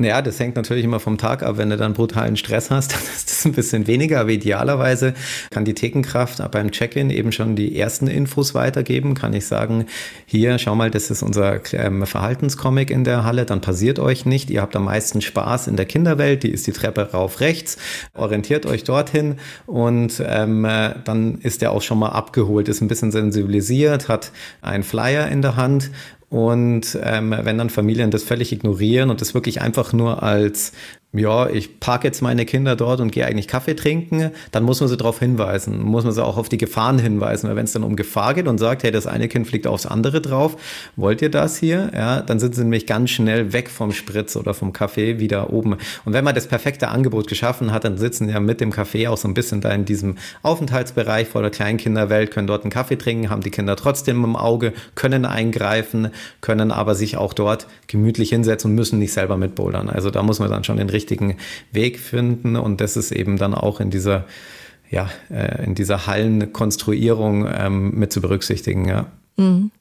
[0.04, 1.58] Ja, das hängt natürlich immer vom Tag ab.
[1.58, 4.22] Wenn du dann brutalen Stress hast, dann ist das ein bisschen weniger.
[4.22, 5.14] Aber idealerweise
[5.50, 9.14] kann die Thekenkraft beim Check-in eben schon die ersten Infos weitergeben.
[9.14, 9.86] Kann ich sagen,
[10.26, 13.46] hier, schau mal, das ist unser ähm, Verhaltenscomic in der Halle.
[13.46, 14.50] Dann passiert euch nicht.
[14.50, 16.44] Ihr habt am meisten Spaß in der Kinderwelt.
[16.44, 17.78] Die ist die Treppe rauf rechts.
[18.14, 19.36] Orientiert euch dorthin
[19.66, 20.68] und ähm,
[21.04, 25.42] dann ist er auch schon mal abgeholt, ist ein bisschen sensibilisiert, hat einen Flyer in
[25.42, 25.92] der Hand
[26.32, 30.72] und ähm, wenn dann Familien das völlig ignorieren und das wirklich einfach nur als
[31.14, 34.88] ja, ich parke jetzt meine Kinder dort und gehe eigentlich Kaffee trinken, dann muss man
[34.88, 37.84] sie darauf hinweisen, muss man sie auch auf die Gefahren hinweisen, weil wenn es dann
[37.84, 40.56] um Gefahr geht und sagt, hey, das eine Kind fliegt aufs andere drauf,
[40.96, 41.92] wollt ihr das hier?
[41.94, 45.76] Ja, dann sind sie nämlich ganz schnell weg vom Spritz oder vom Kaffee wieder oben.
[46.06, 49.18] Und wenn man das perfekte Angebot geschaffen hat, dann sitzen ja mit dem Kaffee auch
[49.18, 53.30] so ein bisschen da in diesem Aufenthaltsbereich vor der Kleinkinderwelt, können dort einen Kaffee trinken,
[53.30, 58.72] haben die Kinder trotzdem im Auge, können eingreifen, können aber sich auch dort gemütlich hinsetzen
[58.72, 59.90] und müssen nicht selber mitbouldern.
[59.90, 61.38] Also da muss man dann schon den richtigen richtigen
[61.72, 62.56] Weg finden.
[62.56, 64.26] Und das ist eben dann auch in dieser,
[64.90, 69.08] ja, äh, in dieser Hallenkonstruierung ähm, mit zu berücksichtigen, ja.
[69.38, 69.72] Mhm.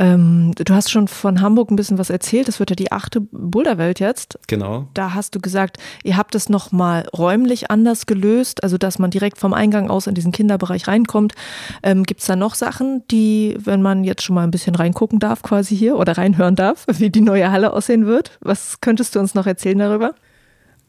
[0.00, 2.48] Ähm, du hast schon von Hamburg ein bisschen was erzählt.
[2.48, 4.38] Das wird ja die achte Boulderwelt jetzt.
[4.46, 4.88] Genau.
[4.94, 9.36] Da hast du gesagt, ihr habt es nochmal räumlich anders gelöst, also dass man direkt
[9.36, 11.34] vom Eingang aus in diesen Kinderbereich reinkommt.
[11.82, 15.18] Ähm, Gibt es da noch Sachen, die, wenn man jetzt schon mal ein bisschen reingucken
[15.18, 18.38] darf, quasi hier oder reinhören darf, wie die neue Halle aussehen wird?
[18.40, 20.14] Was könntest du uns noch erzählen darüber?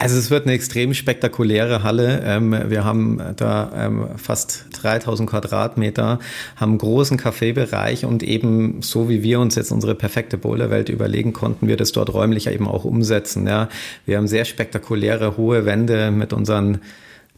[0.02, 2.24] Also es wird eine extrem spektakuläre Halle.
[2.26, 6.18] Ähm, wir haben da ähm, fast 3000 Quadratmeter,
[6.56, 11.34] haben einen großen Kaffeebereich und eben so wie wir uns jetzt unsere perfekte Boulderwelt überlegen,
[11.34, 13.46] konnten wir das dort räumlich eben auch umsetzen.
[13.46, 16.80] Wir haben sehr spektakuläre hohe Wände mit unseren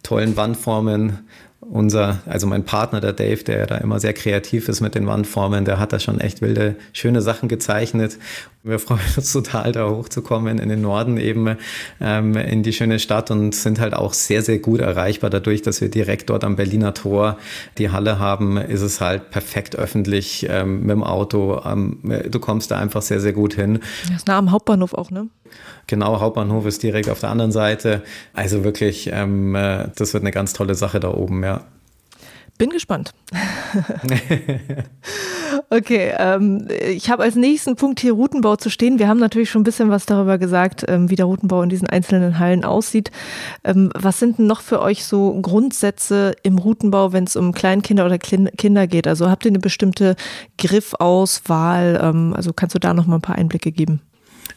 [0.02, 1.20] tollen Wandformen
[1.70, 5.66] unser, also mein Partner, der Dave, der da immer sehr kreativ ist mit den Wandformen,
[5.66, 8.18] der hat da schon echt wilde, schöne Sachen gezeichnet.
[8.64, 11.58] Wir freuen uns total, da hochzukommen in den Norden eben,
[12.00, 15.30] ähm, in die schöne Stadt und sind halt auch sehr, sehr gut erreichbar.
[15.30, 17.38] Dadurch, dass wir direkt dort am Berliner Tor
[17.78, 21.62] die Halle haben, ist es halt perfekt öffentlich ähm, mit dem Auto.
[21.66, 22.00] Ähm,
[22.30, 23.80] du kommst da einfach sehr, sehr gut hin.
[24.08, 25.28] Das ist nah am Hauptbahnhof auch, ne?
[25.88, 28.04] Genau, Hauptbahnhof ist direkt auf der anderen Seite.
[28.34, 31.62] Also wirklich, ähm, äh, das wird eine ganz tolle Sache da oben, ja.
[32.60, 33.14] Bin gespannt.
[35.72, 39.00] okay, ähm, ich habe als nächsten Punkt hier Routenbau zu stehen.
[39.00, 41.90] Wir haben natürlich schon ein bisschen was darüber gesagt, ähm, wie der Routenbau in diesen
[41.90, 43.10] einzelnen Hallen aussieht.
[43.64, 48.06] Ähm, was sind denn noch für euch so Grundsätze im Routenbau, wenn es um Kleinkinder
[48.06, 49.08] oder Klin Kinder geht?
[49.08, 50.16] Also habt ihr eine bestimmte
[50.60, 52.00] Griffauswahl?
[52.04, 54.00] Ähm, also kannst du da noch mal ein paar Einblicke geben?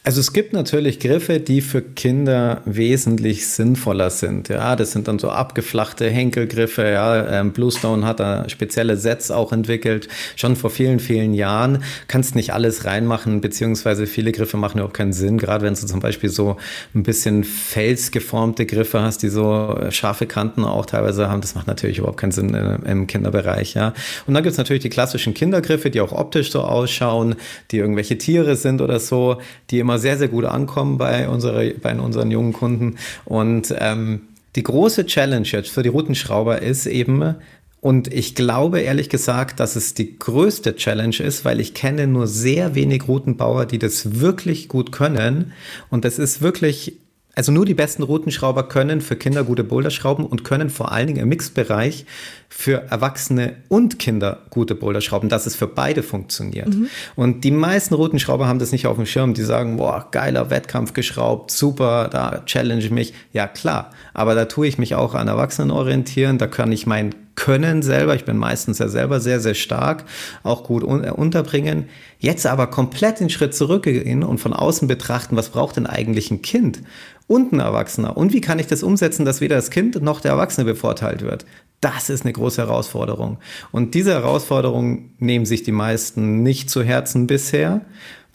[0.07, 4.47] Also es gibt natürlich Griffe, die für Kinder wesentlich sinnvoller sind.
[4.47, 6.83] Ja, das sind dann so abgeflachte Henkelgriffe.
[6.83, 11.83] Ja, ähm, Bluestone hat da spezielle Sets auch entwickelt, schon vor vielen, vielen Jahren.
[12.07, 15.37] Kannst nicht alles reinmachen, beziehungsweise viele Griffe machen überhaupt keinen Sinn.
[15.37, 16.55] Gerade wenn du zum Beispiel so
[16.95, 21.97] ein bisschen felsgeformte Griffe hast, die so scharfe Kanten auch teilweise haben, das macht natürlich
[21.97, 23.73] überhaupt keinen Sinn äh, im Kinderbereich.
[23.73, 23.93] Ja,
[24.25, 27.35] und dann gibt es natürlich die klassischen Kindergriffe, die auch optisch so ausschauen,
[27.71, 31.97] die irgendwelche Tiere sind oder so, die immer sehr, sehr gut ankommen bei, unsere, bei
[31.97, 32.95] unseren jungen Kunden.
[33.25, 34.21] Und ähm,
[34.55, 37.35] die große Challenge jetzt für die Routenschrauber ist eben,
[37.79, 42.27] und ich glaube ehrlich gesagt, dass es die größte Challenge ist, weil ich kenne nur
[42.27, 45.53] sehr wenig Routenbauer, die das wirklich gut können.
[45.89, 46.97] Und das ist wirklich
[47.37, 51.05] also nur die besten Routenschrauber können für Kinder gute Boulder schrauben und können vor allen
[51.05, 52.07] Dingen im Mixbereich
[52.49, 56.69] für Erwachsene und Kinder gute Boulder schrauben, dass es für beide funktioniert.
[56.69, 56.89] Mhm.
[57.15, 59.35] Und die meisten Routenschrauber haben das nicht auf dem Schirm.
[59.35, 63.13] Die sagen, boah, geiler Wettkampf geschraubt, super, da challenge ich mich.
[63.33, 63.91] Ja, klar.
[64.15, 66.39] Aber da tue ich mich auch an Erwachsenen orientieren.
[66.39, 70.03] Da kann ich mein Können selber, ich bin meistens ja selber sehr, sehr stark,
[70.43, 71.85] auch gut un unterbringen.
[72.19, 76.41] Jetzt aber komplett den Schritt zurückgehen und von außen betrachten, was braucht denn eigentlich ein
[76.41, 76.81] Kind?
[77.27, 78.17] und ein Erwachsener.
[78.17, 81.45] Und wie kann ich das umsetzen, dass weder das Kind noch der Erwachsene bevorteilt wird?
[81.81, 83.37] Das ist eine große Herausforderung.
[83.71, 87.81] Und diese Herausforderung nehmen sich die meisten nicht zu Herzen bisher.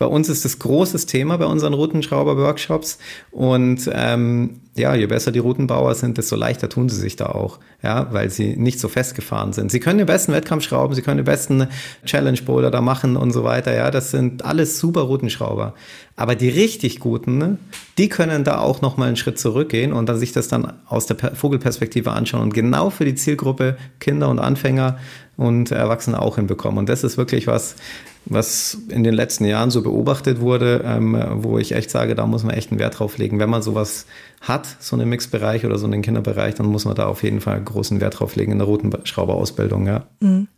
[0.02, 2.98] Bei uns ist das großes Thema bei unseren Routenschrauber-Workshops.
[3.30, 7.60] Und ähm, ja, je besser die Routenbauer sind, desto leichter tun sie sich da auch,
[7.84, 9.70] ja, weil sie nicht so festgefahren sind.
[9.70, 11.68] Sie können den besten Wettkampf schrauben, sie können den besten
[12.04, 15.74] Challenge Boulder da machen und so weiter, ja, das sind alles super Routenschrauber.
[16.16, 17.58] Aber die richtig guten, ne,
[17.96, 21.06] die können da auch noch mal einen Schritt zurückgehen und dann sich das dann aus
[21.06, 24.98] der Vogelperspektive anschauen und genau für die Zielgruppe Kinder und Anfänger
[25.36, 26.78] und Erwachsene auch hinbekommen.
[26.78, 27.76] Und das ist wirklich was,
[28.24, 32.44] was in den letzten Jahren so beobachtet wurde, ähm, wo ich echt sage, da muss
[32.44, 33.38] man echt einen Wert drauf legen.
[33.38, 34.06] Wenn man sowas
[34.40, 37.60] hat, so einen Mixbereich oder so einen Kinderbereich, dann muss man da auf jeden Fall
[37.60, 40.06] großen Wert drauf legen in der Routenschrauberausbildung, ja.
[40.20, 40.48] Mhm.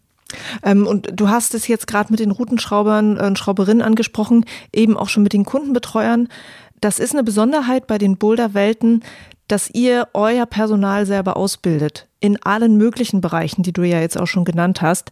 [0.62, 4.96] Ähm, und du hast es jetzt gerade mit den Routenschraubern und äh, Schrauberinnen angesprochen, eben
[4.96, 6.28] auch schon mit den Kundenbetreuern.
[6.80, 9.02] Das ist eine Besonderheit bei den Boulder-Welten,
[9.48, 14.26] dass ihr euer Personal selber ausbildet in allen möglichen Bereichen, die du ja jetzt auch
[14.26, 15.10] schon genannt hast.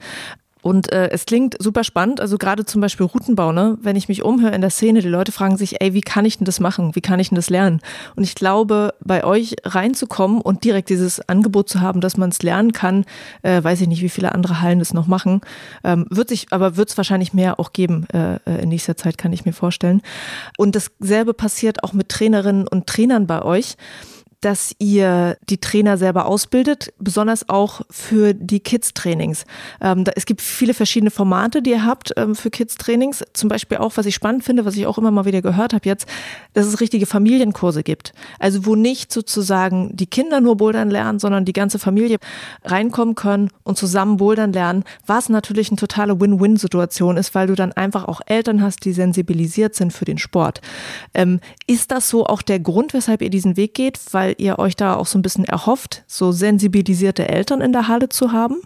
[0.63, 3.77] Und äh, es klingt super spannend, also gerade zum Beispiel Routenbau, ne?
[3.83, 6.39] wenn ich mich umhöre in der Szene, die Leute fragen sich, ey, wie kann ich
[6.39, 6.95] denn das machen?
[6.95, 7.81] Wie kann ich denn das lernen?
[8.15, 12.43] Und ich glaube, bei euch reinzukommen und direkt dieses Angebot zu haben, dass man es
[12.43, 13.05] lernen kann,
[13.43, 15.41] äh, weiß ich nicht, wie viele andere Hallen das noch machen,
[15.83, 19.19] ähm, wird sich, aber wird es wahrscheinlich mehr auch geben äh, äh, in nächster Zeit,
[19.19, 20.01] kann ich mir vorstellen.
[20.57, 23.77] Und dasselbe passiert auch mit Trainerinnen und Trainern bei euch
[24.43, 29.45] dass ihr die Trainer selber ausbildet, besonders auch für die Kids-Trainings.
[29.81, 33.25] Ähm, es gibt viele verschiedene Formate, die ihr habt ähm, für Kids-Trainings.
[33.33, 35.89] Zum Beispiel auch, was ich spannend finde, was ich auch immer mal wieder gehört habe
[35.89, 36.07] jetzt,
[36.55, 38.13] dass es richtige Familienkurse gibt.
[38.41, 42.19] Also wo nicht sozusagen die Kinder nur bouldern lernen, sondern die ganze Familie
[42.65, 47.73] reinkommen können und zusammen bouldern lernen, was natürlich eine totale Win-Win-Situation ist, weil du dann
[47.73, 50.61] einfach auch Eltern hast, die sensibilisiert sind für den Sport.
[51.15, 54.01] Ähm, ist das so auch der Grund, weshalb ihr diesen Weg geht?
[54.11, 57.89] Weil weil ihr euch da auch so ein bisschen erhofft, so sensibilisierte Eltern in der
[57.89, 58.57] Halle zu haben?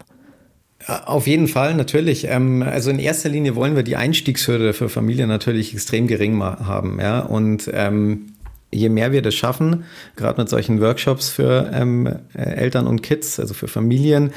[1.07, 2.27] Auf jeden Fall, natürlich.
[2.29, 7.01] Ähm, also in erster Linie wollen wir die Einstiegshürde für Familien natürlich extrem gering haben.
[7.01, 7.21] Ja?
[7.21, 8.35] Und ähm,
[8.71, 13.55] je mehr wir das schaffen, gerade mit solchen Workshops für ähm, Eltern und Kids, also
[13.55, 14.33] für Familien,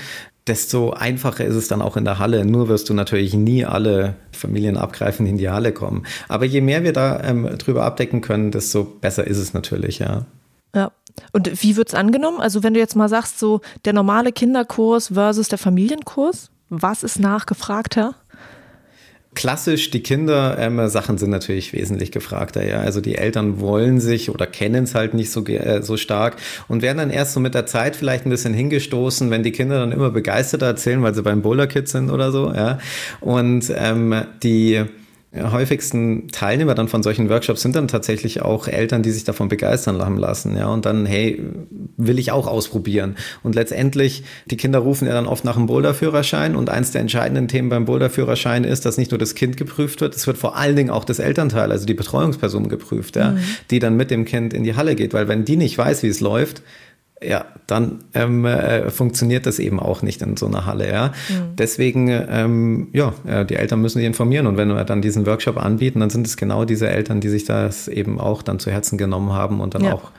[0.47, 2.45] desto einfacher ist es dann auch in der Halle.
[2.45, 6.05] Nur wirst du natürlich nie alle Familien abgreifen, die in die Halle kommen.
[6.29, 10.25] Aber je mehr wir da ähm, drüber abdecken können, desto besser ist es natürlich, ja.
[10.73, 10.91] Ja.
[11.31, 12.39] Und wie wird es angenommen?
[12.39, 17.19] Also wenn du jetzt mal sagst, so der normale Kinderkurs versus der Familienkurs, was ist
[17.19, 18.15] nachgefragter?
[19.35, 22.79] Klassisch, die Kindersachen ähm, sind natürlich wesentlich gefragter, ja.
[22.79, 26.81] Also die Eltern wollen sich oder kennen es halt nicht so, äh, so stark und
[26.81, 29.91] werden dann erst so mit der Zeit vielleicht ein bisschen hingestoßen, wenn die Kinder dann
[29.91, 32.79] immer begeistert erzählen, weil sie beim Boulder Kids sind oder so, ja.
[33.21, 34.85] Und ähm, die
[35.35, 40.01] häufigsten Teilnehmer dann von solchen Workshops sind dann tatsächlich auch Eltern, die sich davon begeistern
[40.01, 41.43] haben lassen, ja, und dann, hey,
[41.97, 43.15] will ich auch ausprobieren.
[43.43, 47.47] Und letztendlich, die Kinder rufen ja dann oft nach einem Boulderführerschein und eins der entscheidenden
[47.47, 50.75] Themen beim Boulderführerschein ist, dass nicht nur das Kind geprüft wird, es wird vor allen
[50.75, 53.39] Dingen auch das Elternteil, also die Betreuungsperson geprüft, ja, mhm.
[53.69, 56.07] die dann mit dem Kind in die Halle geht, weil wenn die nicht weiß, wie
[56.07, 56.63] es läuft,
[57.21, 60.89] ja, dann ähm, äh, funktioniert das eben auch nicht in so einer Halle.
[60.91, 61.07] Ja?
[61.07, 61.55] Mhm.
[61.57, 65.57] Deswegen, ähm, ja, äh, die Eltern müssen sich informieren und wenn wir dann diesen Workshop
[65.57, 68.97] anbieten, dann sind es genau diese Eltern, die sich das eben auch dann zu Herzen
[68.97, 69.93] genommen haben und dann ja.
[69.93, 70.11] auch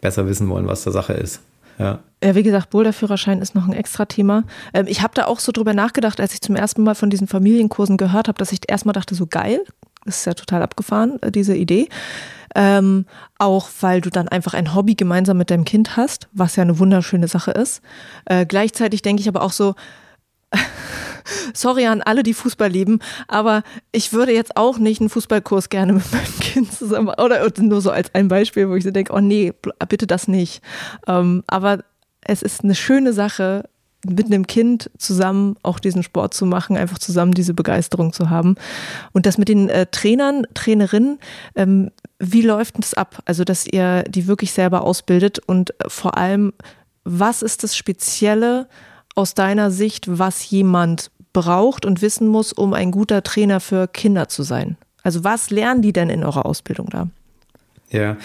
[0.00, 1.40] besser wissen wollen, was der Sache ist.
[1.78, 1.98] Ja.
[2.24, 4.44] Ja, wie gesagt, Boulderführerschein ist noch ein extra Thema.
[4.72, 7.26] Ähm, ich habe da auch so drüber nachgedacht, als ich zum ersten Mal von diesen
[7.26, 9.60] Familienkursen gehört habe, dass ich erstmal dachte, so geil,
[10.06, 11.88] Das ist ja total abgefahren, äh, diese Idee.
[12.58, 13.04] Ähm,
[13.38, 16.78] auch weil du dann einfach ein Hobby gemeinsam mit deinem Kind hast, was ja eine
[16.78, 17.82] wunderschöne Sache ist.
[18.24, 19.74] Äh, gleichzeitig denke ich aber auch so,
[21.52, 25.92] sorry an alle, die Fußball lieben, aber ich würde jetzt auch nicht einen Fußballkurs gerne
[25.92, 29.20] mit meinem Kind zusammen, oder nur so als ein Beispiel, wo ich so denke, oh
[29.20, 29.52] nee,
[29.88, 30.62] bitte das nicht.
[31.06, 31.84] Ähm, aber
[32.22, 33.64] es ist eine schöne Sache,
[34.08, 38.54] mit einem Kind zusammen auch diesen Sport zu machen, einfach zusammen diese Begeisterung zu haben.
[39.12, 41.18] Und das mit den äh, Trainern, Trainerinnen,
[41.54, 43.22] ähm, wie läuft es ab?
[43.24, 46.52] Also, dass ihr die wirklich selber ausbildet und vor allem,
[47.04, 48.68] was ist das Spezielle
[49.14, 54.28] aus deiner Sicht, was jemand braucht und wissen muss, um ein guter Trainer für Kinder
[54.28, 54.76] zu sein?
[55.02, 57.08] Also, was lernen die denn in eurer Ausbildung da?
[57.90, 58.16] Ja,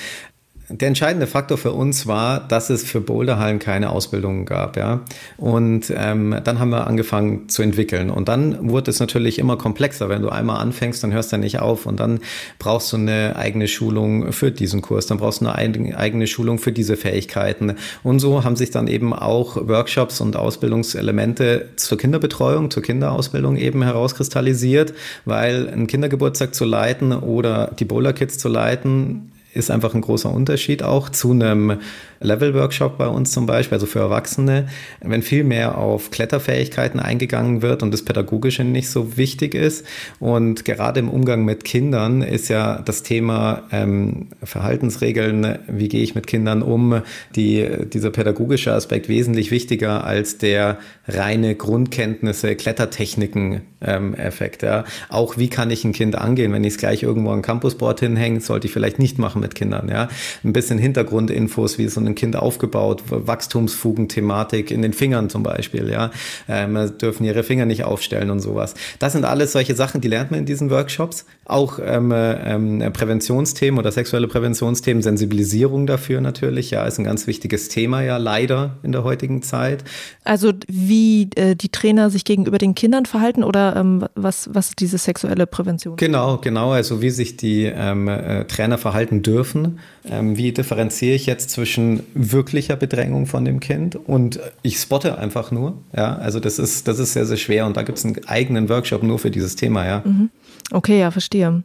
[0.72, 5.02] der entscheidende Faktor für uns war, dass es für Boulderhallen keine Ausbildungen gab, ja.
[5.38, 8.10] Und ähm, dann haben wir angefangen zu entwickeln.
[8.10, 10.10] Und dann wurde es natürlich immer komplexer.
[10.10, 11.86] Wenn du einmal anfängst, dann hörst du nicht auf.
[11.86, 12.20] Und dann
[12.60, 15.08] brauchst du eine eigene Schulung für diesen Kurs.
[15.08, 17.76] Dann brauchst du eine eigene Schulung für diese Fähigkeiten.
[18.04, 23.84] Und so haben sich dann eben auch Workshops und Ausbildungselemente zur Kinderbetreuung, zur Kinderausbildung eben
[23.84, 24.94] herauskristallisiert,
[25.26, 30.32] weil ein Kindergeburtstag zu leiten oder die Boulder Kids zu leiten, ist einfach ein großer
[30.32, 31.80] Unterschied auch zu einem
[32.22, 34.68] Level-Workshop bei uns zum Beispiel, also für Erwachsene,
[35.02, 39.86] wenn viel mehr auf Kletterfähigkeiten eingegangen wird und das Pädagogische nicht so wichtig ist.
[40.20, 46.16] Und gerade im Umgang mit Kindern ist ja das Thema ähm, Verhaltensregeln, wie gehe ich
[46.16, 47.02] mit Kindern um,
[47.36, 54.64] die, dieser pädagogische Aspekt wesentlich wichtiger als der reine Grundkenntnisse, Klettertechniken-Effekt.
[54.64, 54.84] Ähm, ja.
[55.10, 58.42] Auch wie kann ich ein Kind angehen, wenn ich es gleich irgendwo am Campusboard hinhänge,
[58.42, 59.90] sollte ich vielleicht nicht machen mit Kindern.
[59.90, 60.10] Ja.
[60.44, 65.90] Ein bisschen Hintergrundinfos, wie so ein Kind aufgebaut, Wachstumsfugen-Thematik in den Fingern zum Beispiel.
[65.90, 66.12] Ja.
[66.48, 68.74] Ähm, dürfen ihre Finger nicht aufstellen und sowas.
[69.00, 71.26] Das sind alles solche Sachen, die lernt man in diesen Workshops.
[71.46, 77.68] Auch ähm, ähm, Präventionsthemen oder sexuelle Präventionsthemen, Sensibilisierung dafür natürlich, ja, ist ein ganz wichtiges
[77.70, 79.84] Thema ja leider in der heutigen Zeit.
[80.24, 84.98] Also wie äh, die Trainer sich gegenüber den Kindern verhalten oder ähm, was, was diese
[84.98, 85.98] sexuelle Prävention?
[85.98, 89.80] Genau, genau, also wie sich die ähm, äh, Trainer verhalten dürfen.
[90.10, 95.52] Ähm, wie differenziere ich jetzt zwischen wirklicher Bedrängung von dem Kind und ich spotte einfach
[95.52, 95.78] nur.
[95.96, 98.70] Ja, also das ist, das ist sehr, sehr schwer und da gibt es einen eigenen
[98.70, 100.02] Workshop nur für dieses Thema, ja.
[100.04, 100.30] Mhm.
[100.74, 101.64] Okay, ja, verstehe.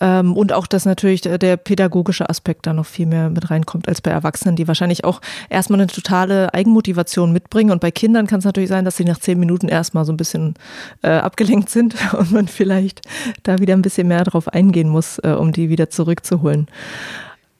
[0.00, 4.00] Ähm, und auch, dass natürlich der pädagogische Aspekt da noch viel mehr mit reinkommt als
[4.00, 5.20] bei Erwachsenen, die wahrscheinlich auch
[5.50, 7.70] erstmal eine totale Eigenmotivation mitbringen.
[7.70, 10.16] Und bei Kindern kann es natürlich sein, dass sie nach zehn Minuten erstmal so ein
[10.16, 10.54] bisschen
[11.02, 13.02] äh, abgelenkt sind und man vielleicht
[13.42, 16.66] da wieder ein bisschen mehr drauf eingehen muss, äh, um die wieder zurückzuholen.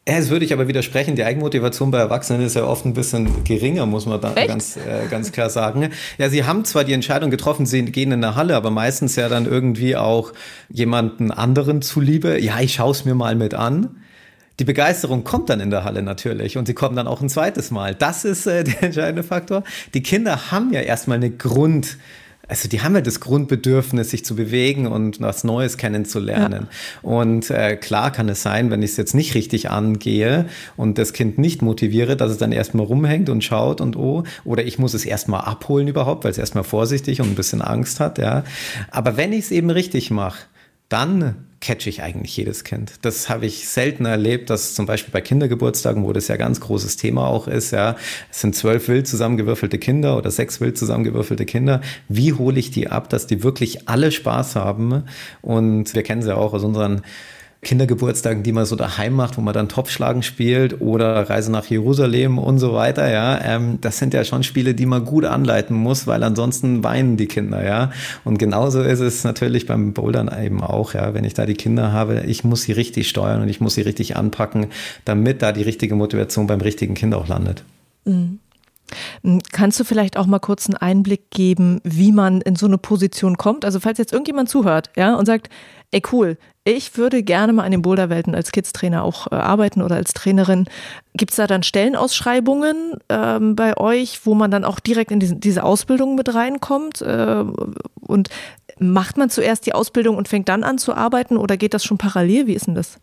[0.08, 1.16] Es würde ich aber widersprechen.
[1.16, 5.08] Die Eigenmotivation bei Erwachsenen ist ja oft ein bisschen geringer, muss man da ganz, äh,
[5.10, 5.90] ganz klar sagen.
[6.16, 9.28] Ja, sie haben zwar die Entscheidung getroffen, sie gehen in eine Halle, aber meistens ja
[9.28, 10.32] dann irgendwie auch
[10.68, 12.40] jemanden anderen zuliebe.
[12.40, 13.96] Ja, ich schaue es mir mal mit an.
[14.60, 17.72] Die Begeisterung kommt dann in der Halle natürlich und sie kommen dann auch ein zweites
[17.72, 17.96] Mal.
[17.96, 19.64] Das ist äh, der entscheidende Faktor.
[19.92, 21.98] Die Kinder haben ja erstmal eine Grund,
[22.48, 26.68] also die haben ja das Grundbedürfnis, sich zu bewegen und was Neues kennenzulernen.
[26.70, 27.08] Ja.
[27.08, 31.12] Und äh, klar kann es sein, wenn ich es jetzt nicht richtig angehe und das
[31.12, 34.94] Kind nicht motiviere, dass es dann erstmal rumhängt und schaut und oh, oder ich muss
[34.94, 38.44] es erstmal abholen überhaupt, weil es erstmal vorsichtig und ein bisschen Angst hat, ja.
[38.90, 40.38] Aber wenn ich es eben richtig mache,
[40.88, 42.92] dann catche ich eigentlich jedes Kind.
[43.02, 46.96] Das habe ich selten erlebt, dass zum Beispiel bei Kindergeburtstagen, wo das ja ganz großes
[46.96, 47.96] Thema auch ist, ja,
[48.30, 51.80] es sind zwölf wild zusammengewürfelte Kinder oder sechs wild zusammengewürfelte Kinder.
[52.08, 55.04] Wie hole ich die ab, dass die wirklich alle Spaß haben?
[55.42, 57.02] Und wir kennen sie ja auch aus unseren
[57.66, 62.38] Kindergeburtstagen, die man so daheim macht, wo man dann Topfschlagen spielt oder Reise nach Jerusalem
[62.38, 66.06] und so weiter, ja, ähm, das sind ja schon Spiele, die man gut anleiten muss,
[66.06, 67.90] weil ansonsten weinen die Kinder, ja.
[68.24, 71.92] Und genauso ist es natürlich beim Bouldern eben auch, ja, wenn ich da die Kinder
[71.92, 74.68] habe, ich muss sie richtig steuern und ich muss sie richtig anpacken,
[75.04, 77.64] damit da die richtige Motivation beim richtigen Kind auch landet.
[78.04, 78.38] Mhm.
[79.50, 83.36] Kannst du vielleicht auch mal kurz einen Einblick geben, wie man in so eine Position
[83.36, 83.64] kommt?
[83.64, 85.50] Also falls jetzt irgendjemand zuhört, ja, und sagt,
[85.90, 89.94] ey cool, ich würde gerne mal an den Boulderwelten als Kids-Trainer auch äh, arbeiten oder
[89.94, 90.66] als Trainerin.
[91.14, 95.36] Gibt es da dann Stellenausschreibungen ähm, bei euch, wo man dann auch direkt in diese,
[95.36, 97.02] diese Ausbildung mit reinkommt?
[97.02, 97.44] Äh,
[98.00, 98.30] und
[98.80, 101.98] macht man zuerst die Ausbildung und fängt dann an zu arbeiten oder geht das schon
[101.98, 102.48] parallel?
[102.48, 102.98] Wie ist denn das?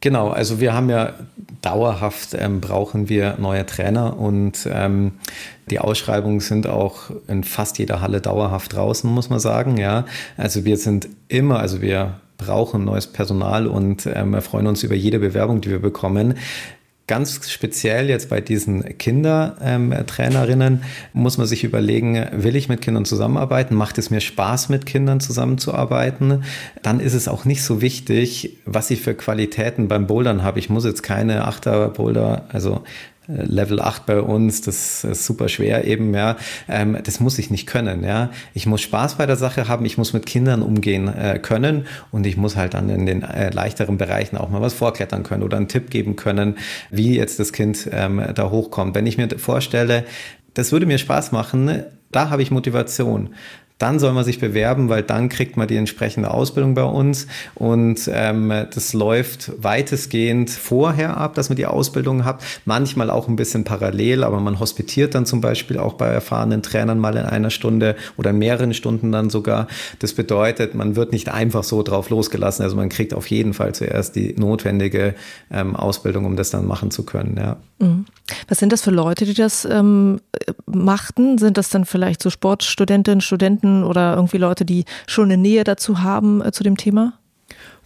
[0.00, 1.14] Genau, also wir haben ja
[1.62, 5.12] dauerhaft ähm, brauchen wir neue Trainer und ähm,
[5.70, 9.76] die Ausschreibungen sind auch in fast jeder Halle dauerhaft draußen, muss man sagen.
[9.78, 10.04] Ja,
[10.36, 15.18] also wir sind immer, also wir brauchen neues Personal und ähm, freuen uns über jede
[15.18, 16.34] Bewerbung, die wir bekommen.
[17.06, 20.80] ganz speziell jetzt bei diesen Kindertrainerinnen ähm,
[21.12, 23.76] muss man sich überlegen, will ich mit Kindern zusammenarbeiten?
[23.76, 26.42] Macht es mir Spaß, mit Kindern zusammenzuarbeiten?
[26.82, 30.58] Dann ist es auch nicht so wichtig, was ich für Qualitäten beim Bouldern habe.
[30.58, 32.82] Ich muss jetzt keine Achter-Boulder, also
[33.28, 36.36] Level 8 bei uns, das ist super schwer eben, ja.
[36.68, 38.30] Ähm, das muss ich nicht können, ja.
[38.54, 42.26] Ich muss Spaß bei der Sache haben, ich muss mit Kindern umgehen äh, können und
[42.26, 45.56] ich muss halt dann in den äh, leichteren Bereichen auch mal was vorklettern können oder
[45.56, 46.56] einen Tipp geben können,
[46.90, 48.94] wie jetzt das Kind ähm, da hochkommt.
[48.94, 50.04] Wenn ich mir vorstelle,
[50.54, 53.30] das würde mir Spaß machen, da habe ich Motivation
[53.78, 58.10] dann soll man sich bewerben, weil dann kriegt man die entsprechende Ausbildung bei uns und
[58.12, 63.64] ähm, das läuft weitestgehend vorher ab, dass man die Ausbildung hat, manchmal auch ein bisschen
[63.64, 67.96] parallel, aber man hospitiert dann zum Beispiel auch bei erfahrenen Trainern mal in einer Stunde
[68.16, 69.66] oder mehreren Stunden dann sogar.
[69.98, 73.74] Das bedeutet, man wird nicht einfach so drauf losgelassen, also man kriegt auf jeden Fall
[73.74, 75.14] zuerst die notwendige
[75.50, 77.36] ähm, Ausbildung, um das dann machen zu können.
[77.36, 77.56] Ja.
[77.78, 78.06] Mhm.
[78.48, 80.20] Was sind das für Leute, die das ähm,
[80.66, 81.38] machten?
[81.38, 83.65] Sind das dann vielleicht so Sportstudentinnen, Studenten?
[83.66, 87.14] Studenten oder irgendwie Leute, die schon eine Nähe dazu haben äh, zu dem Thema?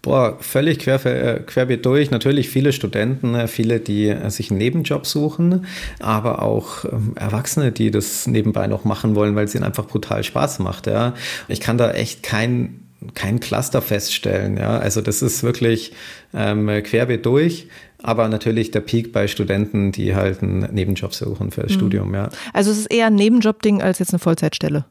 [0.02, 2.10] Boah, völlig quer, äh, querbeet durch.
[2.10, 5.66] Natürlich viele Studenten, äh, viele, die äh, sich einen Nebenjob suchen,
[5.98, 10.24] aber auch ähm, Erwachsene, die das nebenbei noch machen wollen, weil es ihnen einfach brutal
[10.24, 10.86] Spaß macht.
[10.86, 11.14] Ja.
[11.48, 12.80] Ich kann da echt kein,
[13.14, 14.56] kein Cluster feststellen.
[14.56, 14.78] Ja.
[14.78, 15.92] Also das ist wirklich
[16.32, 17.68] ähm, querbeet durch.
[18.02, 21.76] Aber natürlich der Peak bei Studenten, die halt einen Nebenjob suchen für das mhm.
[21.76, 22.30] Studium, ja.
[22.54, 24.86] Also es ist eher ein Nebenjob-Ding als jetzt eine Vollzeitstelle.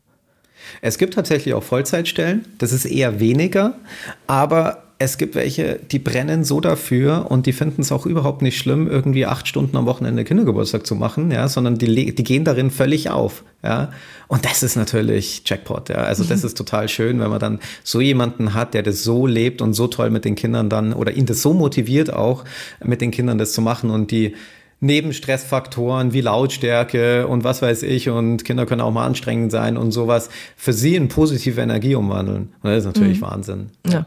[0.81, 3.75] Es gibt tatsächlich auch Vollzeitstellen, das ist eher weniger,
[4.27, 8.57] aber es gibt welche, die brennen so dafür und die finden es auch überhaupt nicht
[8.57, 12.69] schlimm, irgendwie acht Stunden am Wochenende Kindergeburtstag zu machen, ja, sondern die, die gehen darin
[12.69, 13.93] völlig auf, ja.
[14.27, 15.95] Und das ist natürlich Jackpot, ja.
[15.95, 19.61] Also das ist total schön, wenn man dann so jemanden hat, der das so lebt
[19.61, 22.43] und so toll mit den Kindern dann oder ihn das so motiviert auch,
[22.83, 24.35] mit den Kindern das zu machen und die
[24.81, 29.91] Nebenstressfaktoren wie Lautstärke und was weiß ich und Kinder können auch mal anstrengend sein und
[29.91, 32.53] sowas für sie in positive Energie umwandeln.
[32.61, 33.25] Und das ist natürlich mhm.
[33.25, 33.69] Wahnsinn.
[33.87, 34.05] Ja.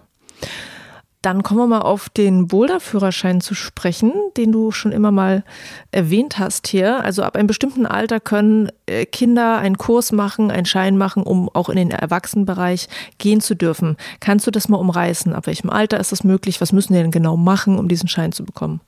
[1.23, 5.45] Dann kommen wir mal auf den Boulder-Führerschein zu sprechen, den du schon immer mal
[5.93, 7.03] erwähnt hast hier.
[7.05, 11.49] Also ab einem bestimmten Alter können äh, Kinder einen Kurs machen, einen Schein machen, um
[11.49, 13.97] auch in den Erwachsenenbereich gehen zu dürfen.
[14.18, 15.33] Kannst du das mal umreißen?
[15.33, 16.61] Ab welchem Alter ist das möglich?
[16.61, 18.81] Was müssen die denn genau machen, um diesen Schein zu bekommen?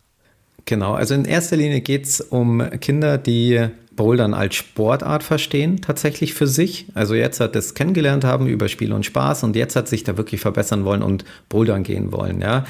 [0.67, 6.35] Genau, also in erster Linie geht es um Kinder, die Bouldern als Sportart verstehen, tatsächlich
[6.35, 6.87] für sich.
[6.95, 10.17] Also jetzt hat es kennengelernt haben über Spiel und Spaß und jetzt hat sich da
[10.17, 12.65] wirklich verbessern wollen und Bouldern gehen wollen, ja.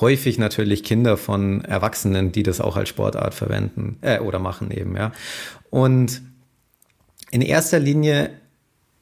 [0.00, 4.96] Häufig natürlich Kinder von Erwachsenen, die das auch als Sportart verwenden äh, oder machen eben,
[4.96, 5.12] ja.
[5.70, 6.22] Und
[7.30, 8.30] in erster Linie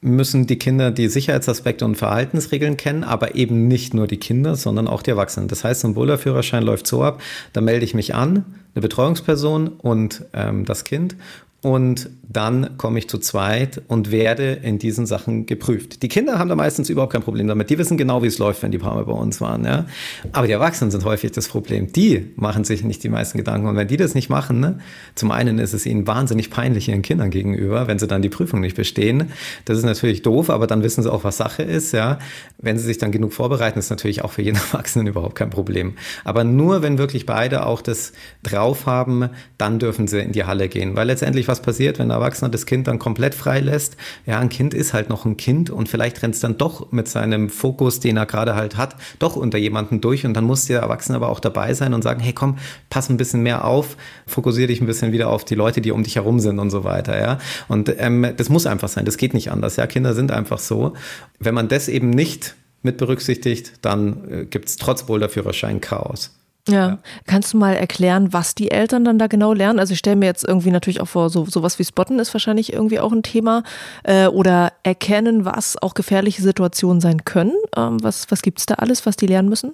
[0.02, 4.88] müssen die Kinder die Sicherheitsaspekte und Verhaltensregeln kennen, aber eben nicht nur die Kinder, sondern
[4.88, 5.48] auch die Erwachsenen.
[5.48, 7.22] Das heißt, ein Boulderführerschein läuft so ab,
[7.52, 8.44] da melde ich mich an,
[8.74, 11.16] eine Betreuungsperson und ähm, das Kind
[11.62, 16.02] und dann komme ich zu zweit und werde in diesen Sachen geprüft.
[16.02, 17.70] Die Kinder haben da meistens überhaupt kein Problem damit.
[17.70, 19.64] Die wissen genau, wie es läuft, wenn die paar Mal bei uns waren.
[19.64, 19.86] Ja?
[20.32, 21.92] Aber die Erwachsenen sind häufig das Problem.
[21.92, 23.68] Die machen sich nicht die meisten Gedanken.
[23.68, 24.78] Und wenn die das nicht machen, ne,
[25.14, 28.60] zum einen ist es ihnen wahnsinnig peinlich ihren Kindern gegenüber, wenn sie dann die Prüfung
[28.60, 29.30] nicht bestehen.
[29.64, 31.92] Das ist natürlich doof, aber dann wissen sie auch, was Sache ist.
[31.92, 32.18] Ja?
[32.58, 35.94] Wenn sie sich dann genug vorbereiten, ist natürlich auch für jeden Erwachsenen überhaupt kein Problem.
[36.24, 40.68] Aber nur wenn wirklich beide auch das drauf haben, dann dürfen sie in die Halle
[40.68, 40.96] gehen.
[40.96, 43.96] Weil letztendlich was passiert, wenn ein Erwachsener das Kind dann komplett frei lässt.
[44.26, 47.08] Ja, ein Kind ist halt noch ein Kind und vielleicht rennt es dann doch mit
[47.08, 50.80] seinem Fokus, den er gerade halt hat, doch unter jemanden durch und dann muss der
[50.80, 52.56] Erwachsene aber auch dabei sein und sagen, hey komm,
[52.88, 53.96] pass ein bisschen mehr auf,
[54.26, 56.84] fokussiere dich ein bisschen wieder auf die Leute, die um dich herum sind und so
[56.84, 57.38] weiter, ja.
[57.68, 59.86] Und ähm, das muss einfach sein, das geht nicht anders, ja.
[59.86, 60.94] Kinder sind einfach so.
[61.38, 66.30] Wenn man das eben nicht mit berücksichtigt, dann äh, gibt es trotz Boulderführerschein Chaos.
[66.68, 66.74] Ja.
[66.74, 66.98] ja.
[67.26, 69.78] Kannst du mal erklären, was die Eltern dann da genau lernen?
[69.78, 72.72] Also ich stelle mir jetzt irgendwie natürlich auch vor, so sowas wie Spotten ist wahrscheinlich
[72.72, 73.64] irgendwie auch ein Thema.
[74.04, 77.54] Äh, oder erkennen, was auch gefährliche Situationen sein können.
[77.76, 79.72] Ähm, was was gibt es da alles, was die lernen müssen?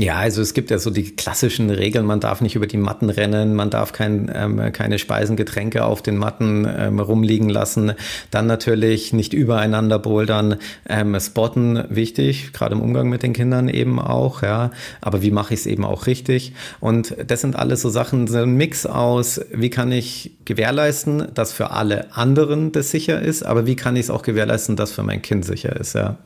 [0.00, 3.10] Ja, also es gibt ja so die klassischen Regeln, man darf nicht über die Matten
[3.10, 7.92] rennen, man darf kein, ähm, keine Speisen, Getränke auf den Matten ähm, rumliegen lassen,
[8.30, 10.56] dann natürlich nicht übereinander bouldern,
[10.88, 14.70] ähm, spotten, wichtig, gerade im Umgang mit den Kindern eben auch, ja,
[15.02, 16.54] aber wie mache ich es eben auch richtig?
[16.80, 21.52] Und das sind alles so Sachen, so ein Mix aus, wie kann ich gewährleisten, dass
[21.52, 25.02] für alle anderen das sicher ist, aber wie kann ich es auch gewährleisten, dass für
[25.02, 26.16] mein Kind sicher ist, ja.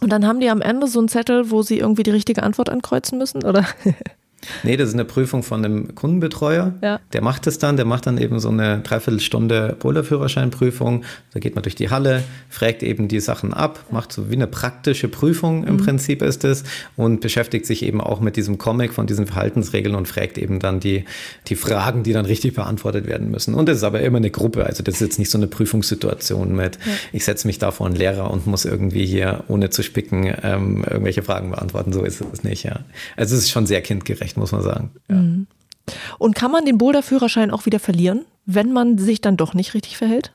[0.00, 2.68] Und dann haben die am Ende so einen Zettel, wo sie irgendwie die richtige Antwort
[2.68, 3.64] ankreuzen müssen, oder?
[4.62, 6.74] Nee, das ist eine Prüfung von einem Kundenbetreuer.
[6.82, 7.00] Ja.
[7.12, 11.04] Der macht es dann, der macht dann eben so eine Dreiviertelstunde Boulderführerscheinprüfung.
[11.32, 14.46] Da geht man durch die Halle, fragt eben die Sachen ab, macht so wie eine
[14.46, 15.84] praktische Prüfung im mhm.
[15.84, 16.64] Prinzip ist es
[16.96, 20.80] und beschäftigt sich eben auch mit diesem Comic von diesen Verhaltensregeln und fragt eben dann
[20.80, 21.04] die,
[21.48, 23.54] die Fragen, die dann richtig beantwortet werden müssen.
[23.54, 24.66] Und das ist aber immer eine Gruppe.
[24.66, 26.92] Also das ist jetzt nicht so eine Prüfungssituation mit, ja.
[27.12, 30.84] ich setze mich da vor einen Lehrer und muss irgendwie hier, ohne zu spicken, ähm,
[30.88, 31.92] irgendwelche Fragen beantworten.
[31.92, 32.80] So ist es nicht, ja.
[33.16, 34.90] Also es ist schon sehr kindgerecht muss man sagen.
[35.08, 35.16] Ja.
[35.16, 35.46] Mhm.
[36.18, 39.96] Und kann man den Boulder-Führerschein auch wieder verlieren, wenn man sich dann doch nicht richtig
[39.96, 40.32] verhält?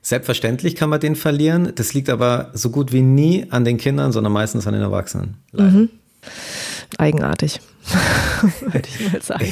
[0.00, 1.72] Selbstverständlich kann man den verlieren.
[1.74, 5.36] Das liegt aber so gut wie nie an den Kindern, sondern meistens an den Erwachsenen.
[5.52, 5.88] Mhm.
[6.98, 7.60] Eigenartig,
[8.60, 9.44] würde ich mal sagen.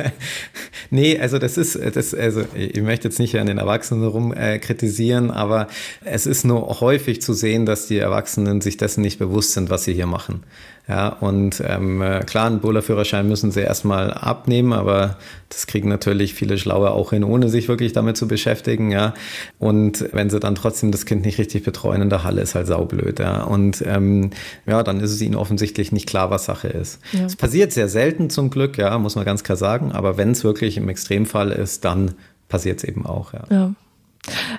[0.90, 4.58] nee, also das ist, das, also ich möchte jetzt nicht an den Erwachsenen rum äh,
[4.58, 5.68] kritisieren, aber
[6.04, 9.84] es ist nur häufig zu sehen, dass die Erwachsenen sich dessen nicht bewusst sind, was
[9.84, 10.44] sie hier machen.
[10.90, 15.18] Ja, und ähm, klar, einen Bowlerführerschein müssen sie erstmal abnehmen, aber
[15.48, 18.90] das kriegen natürlich viele Schlaue auch hin, ohne sich wirklich damit zu beschäftigen.
[18.90, 19.14] Ja,
[19.60, 22.66] und wenn sie dann trotzdem das Kind nicht richtig betreuen in der Halle, ist halt
[22.66, 23.20] saublöd.
[23.20, 24.30] Ja, und ähm,
[24.66, 26.98] ja, dann ist es ihnen offensichtlich nicht klar, was Sache ist.
[27.12, 27.36] Es ja.
[27.38, 29.92] passiert sehr selten zum Glück, ja, muss man ganz klar sagen.
[29.92, 32.14] Aber wenn es wirklich im Extremfall ist, dann
[32.48, 33.32] passiert es eben auch.
[33.32, 33.44] Ja.
[33.50, 33.74] ja.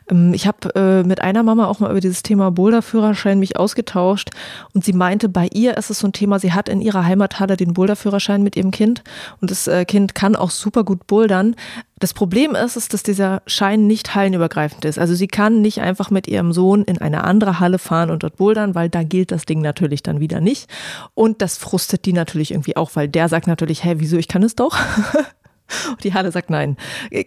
[0.09, 4.29] Ähm, ich habe äh, mit einer Mama auch mal über dieses Thema Boulderführerschein mich ausgetauscht
[4.73, 7.57] und sie meinte, bei ihr ist es so ein Thema, sie hat in ihrer Heimathalle
[7.57, 9.03] den Boulderführerschein mit ihrem Kind
[9.39, 11.55] und das äh, Kind kann auch super gut bouldern.
[11.99, 14.97] Das Problem ist, ist, dass dieser Schein nicht hallenübergreifend ist.
[14.97, 18.37] Also sie kann nicht einfach mit ihrem Sohn in eine andere Halle fahren und dort
[18.37, 20.67] bouldern, weil da gilt das Ding natürlich dann wieder nicht.
[21.13, 24.41] Und das frustet die natürlich irgendwie auch, weil der sagt natürlich, hä, wieso, ich kann
[24.41, 24.75] es doch.
[25.89, 26.77] Und die Halle sagt nein.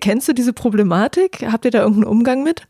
[0.01, 1.45] Kennst du diese Problematik?
[1.51, 2.67] Habt ihr da irgendeinen Umgang mit?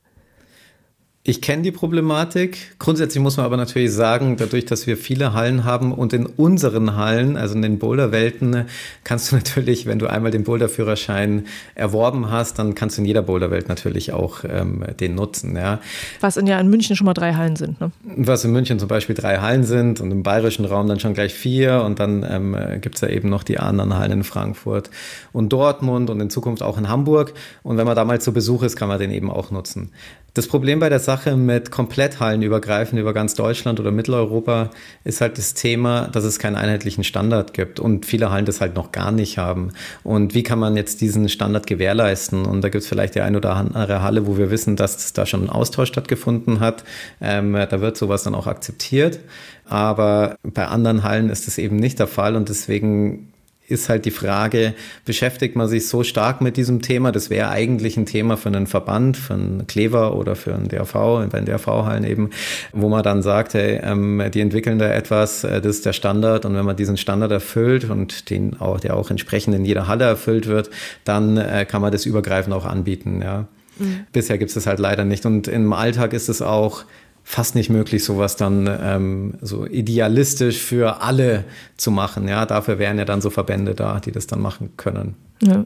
[1.26, 2.76] Ich kenne die Problematik.
[2.78, 6.96] Grundsätzlich muss man aber natürlich sagen, dadurch, dass wir viele Hallen haben und in unseren
[6.96, 8.66] Hallen, also in den Boulderwelten,
[9.04, 13.22] kannst du natürlich, wenn du einmal den Boulderführerschein erworben hast, dann kannst du in jeder
[13.22, 15.56] Boulderwelt natürlich auch ähm, den nutzen.
[15.56, 15.80] Ja.
[16.20, 17.80] Was in ja in München schon mal drei Hallen sind.
[17.80, 17.90] Ne?
[18.02, 21.32] Was in München zum Beispiel drei Hallen sind und im bayerischen Raum dann schon gleich
[21.32, 24.90] vier und dann ähm, gibt es ja eben noch die anderen Hallen in Frankfurt
[25.32, 27.32] und Dortmund und in Zukunft auch in Hamburg.
[27.62, 29.90] Und wenn man da mal zu Besuch ist, kann man den eben auch nutzen.
[30.34, 34.70] Das Problem bei der Sache mit Kompletthallen übergreifend über ganz Deutschland oder Mitteleuropa
[35.04, 38.74] ist halt das Thema, dass es keinen einheitlichen Standard gibt und viele Hallen das halt
[38.74, 39.70] noch gar nicht haben.
[40.02, 42.46] Und wie kann man jetzt diesen Standard gewährleisten?
[42.46, 45.24] Und da gibt es vielleicht die eine oder andere Halle, wo wir wissen, dass da
[45.24, 46.82] schon ein Austausch stattgefunden hat.
[47.20, 49.20] Ähm, da wird sowas dann auch akzeptiert.
[49.66, 53.32] Aber bei anderen Hallen ist das eben nicht der Fall und deswegen
[53.66, 57.12] ist halt die Frage, beschäftigt man sich so stark mit diesem Thema?
[57.12, 60.92] Das wäre eigentlich ein Thema für einen Verband, für einen Klever oder für einen DRV,
[61.30, 62.30] bei den DRV-Hallen eben,
[62.72, 66.44] wo man dann sagt, hey, ähm, die entwickeln da etwas, äh, das ist der Standard
[66.44, 70.04] und wenn man diesen Standard erfüllt und den auch, der auch entsprechend in jeder Halle
[70.04, 70.70] erfüllt wird,
[71.04, 73.46] dann äh, kann man das übergreifend auch anbieten, ja.
[73.78, 74.06] Mhm.
[74.12, 76.84] Bisher gibt es das halt leider nicht und im Alltag ist es auch
[77.24, 81.44] fast nicht möglich, sowas dann ähm, so idealistisch für alle
[81.76, 82.28] zu machen.
[82.28, 85.16] Ja, dafür wären ja dann so Verbände da, die das dann machen können.
[85.42, 85.64] Ja.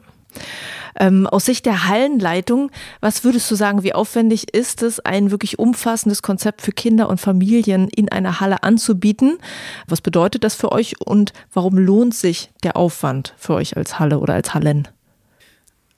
[0.95, 5.59] Ähm, aus Sicht der Hallenleitung, was würdest du sagen, wie aufwendig ist es, ein wirklich
[5.59, 9.37] umfassendes Konzept für Kinder und Familien in einer Halle anzubieten?
[9.87, 14.19] Was bedeutet das für euch und warum lohnt sich der Aufwand für euch als Halle
[14.19, 14.87] oder als Hallen?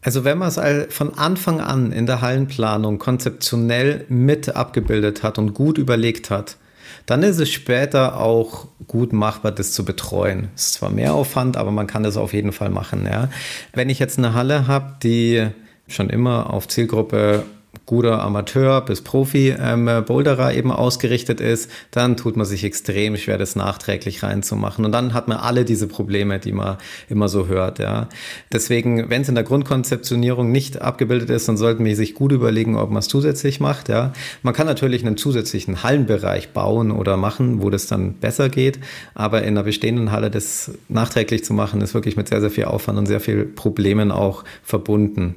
[0.01, 0.59] Also wenn man es
[0.93, 6.57] von Anfang an in der Hallenplanung konzeptionell mit abgebildet hat und gut überlegt hat,
[7.05, 10.49] dann ist es später auch gut machbar, das zu betreuen.
[10.55, 13.05] Es ist zwar mehr Aufwand, aber man kann das auf jeden Fall machen.
[13.05, 13.29] Ja.
[13.73, 15.47] Wenn ich jetzt eine Halle habe, die
[15.87, 17.43] schon immer auf Zielgruppe
[17.85, 23.55] guter Amateur bis Profi-Boulderer ähm, eben ausgerichtet ist, dann tut man sich extrem schwer, das
[23.55, 24.85] nachträglich reinzumachen.
[24.85, 26.77] Und dann hat man alle diese Probleme, die man
[27.09, 27.79] immer so hört.
[27.79, 28.07] Ja.
[28.51, 32.75] Deswegen, wenn es in der Grundkonzeptionierung nicht abgebildet ist, dann sollten wir sich gut überlegen,
[32.75, 33.89] ob man es zusätzlich macht.
[33.89, 34.13] Ja.
[34.43, 38.79] Man kann natürlich einen zusätzlichen Hallenbereich bauen oder machen, wo das dann besser geht.
[39.15, 42.65] Aber in einer bestehenden Halle das nachträglich zu machen, ist wirklich mit sehr, sehr viel
[42.65, 45.35] Aufwand und sehr viel Problemen auch verbunden.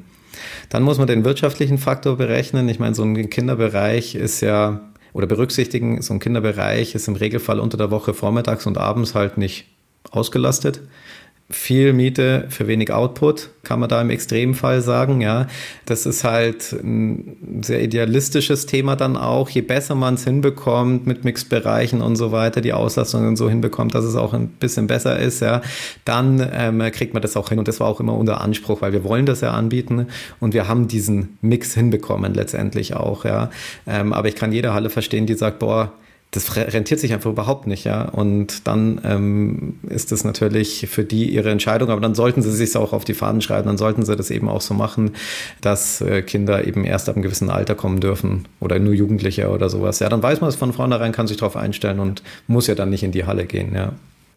[0.69, 2.69] Dann muss man den wirtschaftlichen Faktor berechnen.
[2.69, 4.81] Ich meine, so ein Kinderbereich ist ja,
[5.13, 9.39] oder berücksichtigen, so ein Kinderbereich ist im Regelfall unter der Woche vormittags und abends halt
[9.39, 9.67] nicht
[10.11, 10.81] ausgelastet
[11.51, 15.21] viel Miete für wenig Output, kann man da im Extremfall sagen.
[15.21, 15.47] Ja,
[15.85, 19.51] das ist halt ein sehr idealistisches Thema dann auch.
[19.51, 24.07] Je besser man es hinbekommt mit Mixbereichen und so weiter, die Auslastungen so hinbekommt, dass
[24.07, 25.61] es auch ein bisschen besser ist, ja,
[26.07, 27.59] dann ähm, kriegt man das auch hin.
[27.59, 30.07] Und das war auch immer unser Anspruch, weil wir wollen das ja anbieten
[30.41, 33.27] und wir haben diesen Mix hinbekommen letztendlich auch.
[33.27, 33.51] Ja,
[33.87, 35.93] ähm, aber ich kann jede Halle verstehen, die sagt, boah
[36.35, 38.09] das rentiert sich einfach überhaupt nicht, ja.
[38.09, 42.77] Und dann ähm, ist das natürlich für die ihre Entscheidung, aber dann sollten sie sich
[42.77, 45.13] auch auf die Fahnen schreiben, dann sollten sie das eben auch so machen,
[45.61, 49.69] dass äh, Kinder eben erst ab einem gewissen Alter kommen dürfen oder nur Jugendliche oder
[49.69, 50.01] sowas.
[50.01, 52.91] Ja, dann weiß man es von vornherein, kann sich darauf einstellen und muss ja dann
[52.91, 53.93] nicht in die Halle gehen, ja.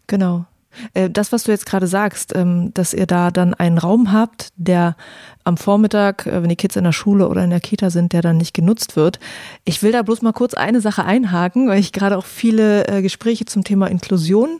[0.07, 0.45] Genau.
[0.93, 4.49] Äh, das, was du jetzt gerade sagst, ähm, dass ihr da dann einen Raum habt,
[4.55, 4.95] der
[5.43, 8.21] am Vormittag, äh, wenn die Kids in der Schule oder in der Kita sind, der
[8.21, 9.19] dann nicht genutzt wird.
[9.65, 13.01] Ich will da bloß mal kurz eine Sache einhaken, weil ich gerade auch viele äh,
[13.01, 14.59] Gespräche zum Thema Inklusion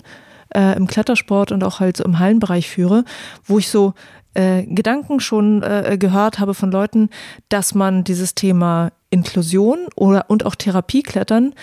[0.56, 3.04] im Klettersport und auch halt so im Hallenbereich führe,
[3.44, 3.94] wo ich so
[4.34, 5.60] Gedanken schon
[6.00, 7.10] gehört habe von Leuten,
[7.50, 11.54] dass man dieses Thema Inklusion oder und auch Therapieklettern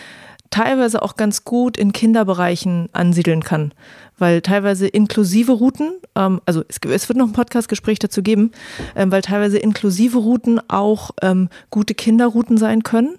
[0.51, 3.73] teilweise auch ganz gut in Kinderbereichen ansiedeln kann
[4.19, 8.53] weil teilweise inklusive Routen, ähm, also es, es, wird noch ein Podcast-Gespräch dazu geben,
[8.95, 13.19] ähm, weil teilweise inklusive Routen auch ähm, gute Kinderrouten sein können.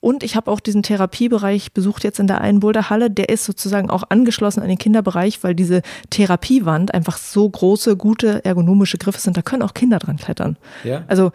[0.00, 3.10] Und ich habe auch diesen Therapiebereich besucht jetzt in der einen Boulderhalle.
[3.10, 8.44] Der ist sozusagen auch angeschlossen an den Kinderbereich, weil diese Therapiewand einfach so große, gute
[8.44, 9.36] ergonomische Griffe sind.
[9.36, 10.56] Da können auch Kinder dran klettern.
[10.84, 11.02] Ja.
[11.08, 11.32] Also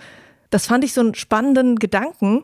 [0.50, 2.44] das fand ich so einen spannenden Gedanken.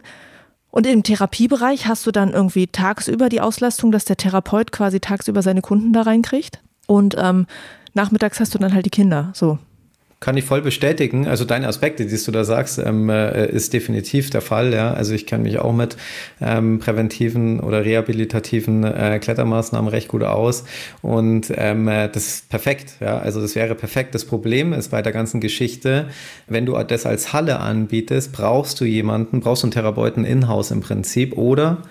[0.78, 5.41] Und im Therapiebereich hast du dann irgendwie tagsüber die Auslastung, dass der Therapeut quasi tagsüber
[5.41, 6.59] seine Kunden da reinkriegt.
[6.86, 7.47] Und ähm,
[7.95, 9.32] nachmittags hast du dann halt die Kinder.
[9.34, 9.57] So.
[10.20, 11.28] Kann ich voll bestätigen.
[11.28, 14.74] Also deine Aspekte, die du da sagst, ähm, äh, ist definitiv der Fall.
[14.74, 15.95] Ja, also ich kenne mich auch mit
[16.41, 20.63] ähm, präventiven oder rehabilitativen äh, Klettermaßnahmen recht gut aus
[21.03, 22.93] und ähm, äh, das ist perfekt.
[22.99, 24.15] Ja, also das wäre perfekt.
[24.15, 26.07] Das Problem ist bei der ganzen Geschichte,
[26.47, 30.82] wenn du das als Halle anbietest, brauchst du jemanden, brauchst du einen Therapeuten in-house im
[30.82, 31.84] Prinzip oder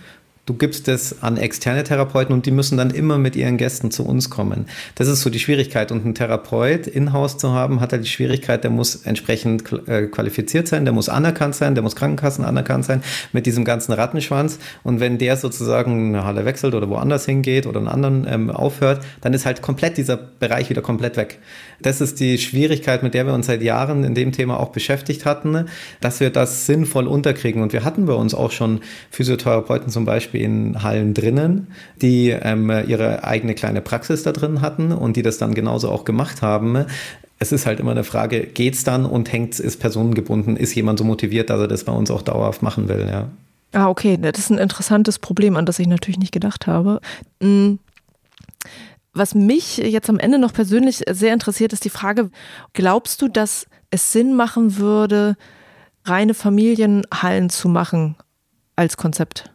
[0.46, 4.06] Du gibst es an externe Therapeuten und die müssen dann immer mit ihren Gästen zu
[4.06, 4.66] uns kommen.
[4.94, 5.90] Das ist so die Schwierigkeit.
[5.90, 10.68] Und einen Therapeut in-house zu haben, hat halt die Schwierigkeit, der muss entsprechend äh, qualifiziert
[10.68, 14.60] sein, der muss anerkannt sein, der muss Krankenkassen anerkannt sein mit diesem ganzen Rattenschwanz.
[14.84, 19.04] Und wenn der sozusagen eine Halle wechselt oder woanders hingeht oder einen anderen ähm, aufhört,
[19.22, 21.40] dann ist halt komplett dieser Bereich wieder komplett weg.
[21.82, 25.24] Das ist die Schwierigkeit, mit der wir uns seit Jahren in dem Thema auch beschäftigt
[25.24, 25.66] hatten,
[26.00, 27.62] dass wir das sinnvoll unterkriegen.
[27.62, 28.80] Und wir hatten bei uns auch schon
[29.10, 31.68] Physiotherapeuten zum Beispiel in Hallen drinnen,
[32.00, 36.04] die ähm, ihre eigene kleine Praxis da drin hatten und die das dann genauso auch
[36.04, 36.86] gemacht haben.
[37.38, 41.04] Es ist halt immer eine Frage, geht's dann und hängt ist personengebunden, ist jemand so
[41.04, 43.28] motiviert, dass er das bei uns auch dauerhaft machen will, ja.
[43.72, 47.00] Ah, okay, das ist ein interessantes Problem, an das ich natürlich nicht gedacht habe.
[47.42, 47.78] Hm,
[49.12, 52.30] was mich jetzt am Ende noch persönlich sehr interessiert, ist die Frage,
[52.74, 55.36] glaubst du, dass es Sinn machen würde,
[56.04, 58.16] reine Familienhallen zu machen
[58.76, 59.50] als Konzept?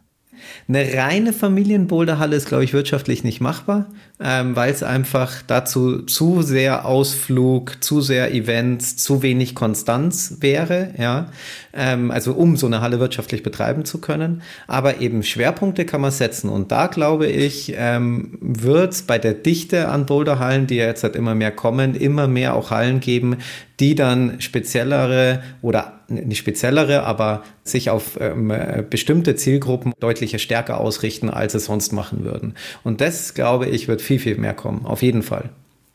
[0.68, 3.86] Eine reine Familienboulderhalle ist, glaube ich, wirtschaftlich nicht machbar,
[4.22, 10.94] ähm, weil es einfach dazu zu sehr Ausflug, zu sehr Events, zu wenig Konstanz wäre,
[10.96, 11.30] ja.
[11.74, 14.42] Ähm, also um so eine Halle wirtschaftlich betreiben zu können.
[14.66, 16.50] Aber eben Schwerpunkte kann man setzen.
[16.50, 21.02] Und da glaube ich, ähm, wird es bei der Dichte an Boulderhallen, die ja jetzt
[21.02, 23.38] halt immer mehr kommen, immer mehr auch Hallen geben,
[23.80, 28.52] die dann speziellere oder nicht speziellere, aber sich auf ähm,
[28.90, 32.54] bestimmte Zielgruppen deutlich stärker ausrichten, als es sonst machen würden.
[32.84, 34.84] Und das, glaube ich, wird viel, viel mehr kommen.
[34.86, 35.50] Auf jeden Fall.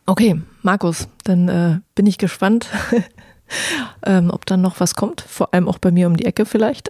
[0.05, 2.70] Okay, Markus, dann äh, bin ich gespannt,
[4.05, 6.89] ähm, ob dann noch was kommt, vor allem auch bei mir um die Ecke vielleicht.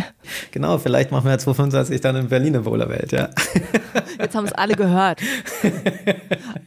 [0.50, 3.28] genau, vielleicht machen wir ja 2025 dann in Berlin eine Bowlerwelt, ja.
[4.18, 5.20] Jetzt haben es alle gehört.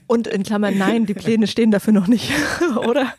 [0.08, 2.32] Und in Klammern, nein, die Pläne stehen dafür noch nicht,
[2.88, 3.14] oder?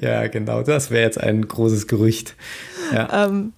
[0.00, 2.34] Ja, genau, das wäre jetzt ein großes Gerücht.
[2.92, 3.26] Ja.
[3.26, 3.52] Ähm,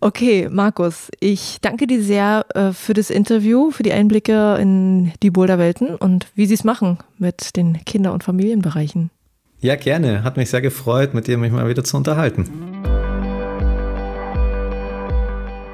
[0.00, 5.30] okay, Markus, ich danke dir sehr äh, für das Interview, für die Einblicke in die
[5.30, 9.10] Boulderwelten und wie Sie es machen mit den Kinder- und Familienbereichen.
[9.60, 10.22] Ja, gerne.
[10.22, 12.44] Hat mich sehr gefreut, mit dir mich mal wieder zu unterhalten.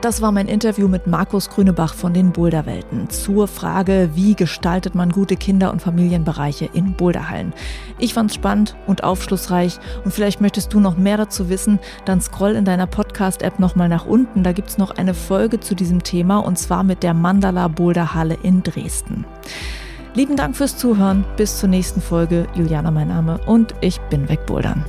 [0.01, 5.11] Das war mein Interview mit Markus Grünebach von den Boulderwelten zur Frage, wie gestaltet man
[5.11, 7.55] gute Kinder- und Familienbereiche in Boulderhallen.
[7.99, 12.53] Ich fand's spannend und aufschlussreich und vielleicht möchtest du noch mehr dazu wissen, dann scroll
[12.53, 14.45] in deiner Podcast-App nochmal nach unten.
[14.45, 18.63] Da gibt's noch eine Folge zu diesem Thema und zwar mit der Mandala Boulderhalle in
[18.63, 19.25] Dresden.
[20.15, 21.25] Lieben Dank fürs Zuhören.
[21.37, 22.47] Bis zur nächsten Folge.
[22.55, 24.85] Juliana mein Name und ich bin wegbouldern.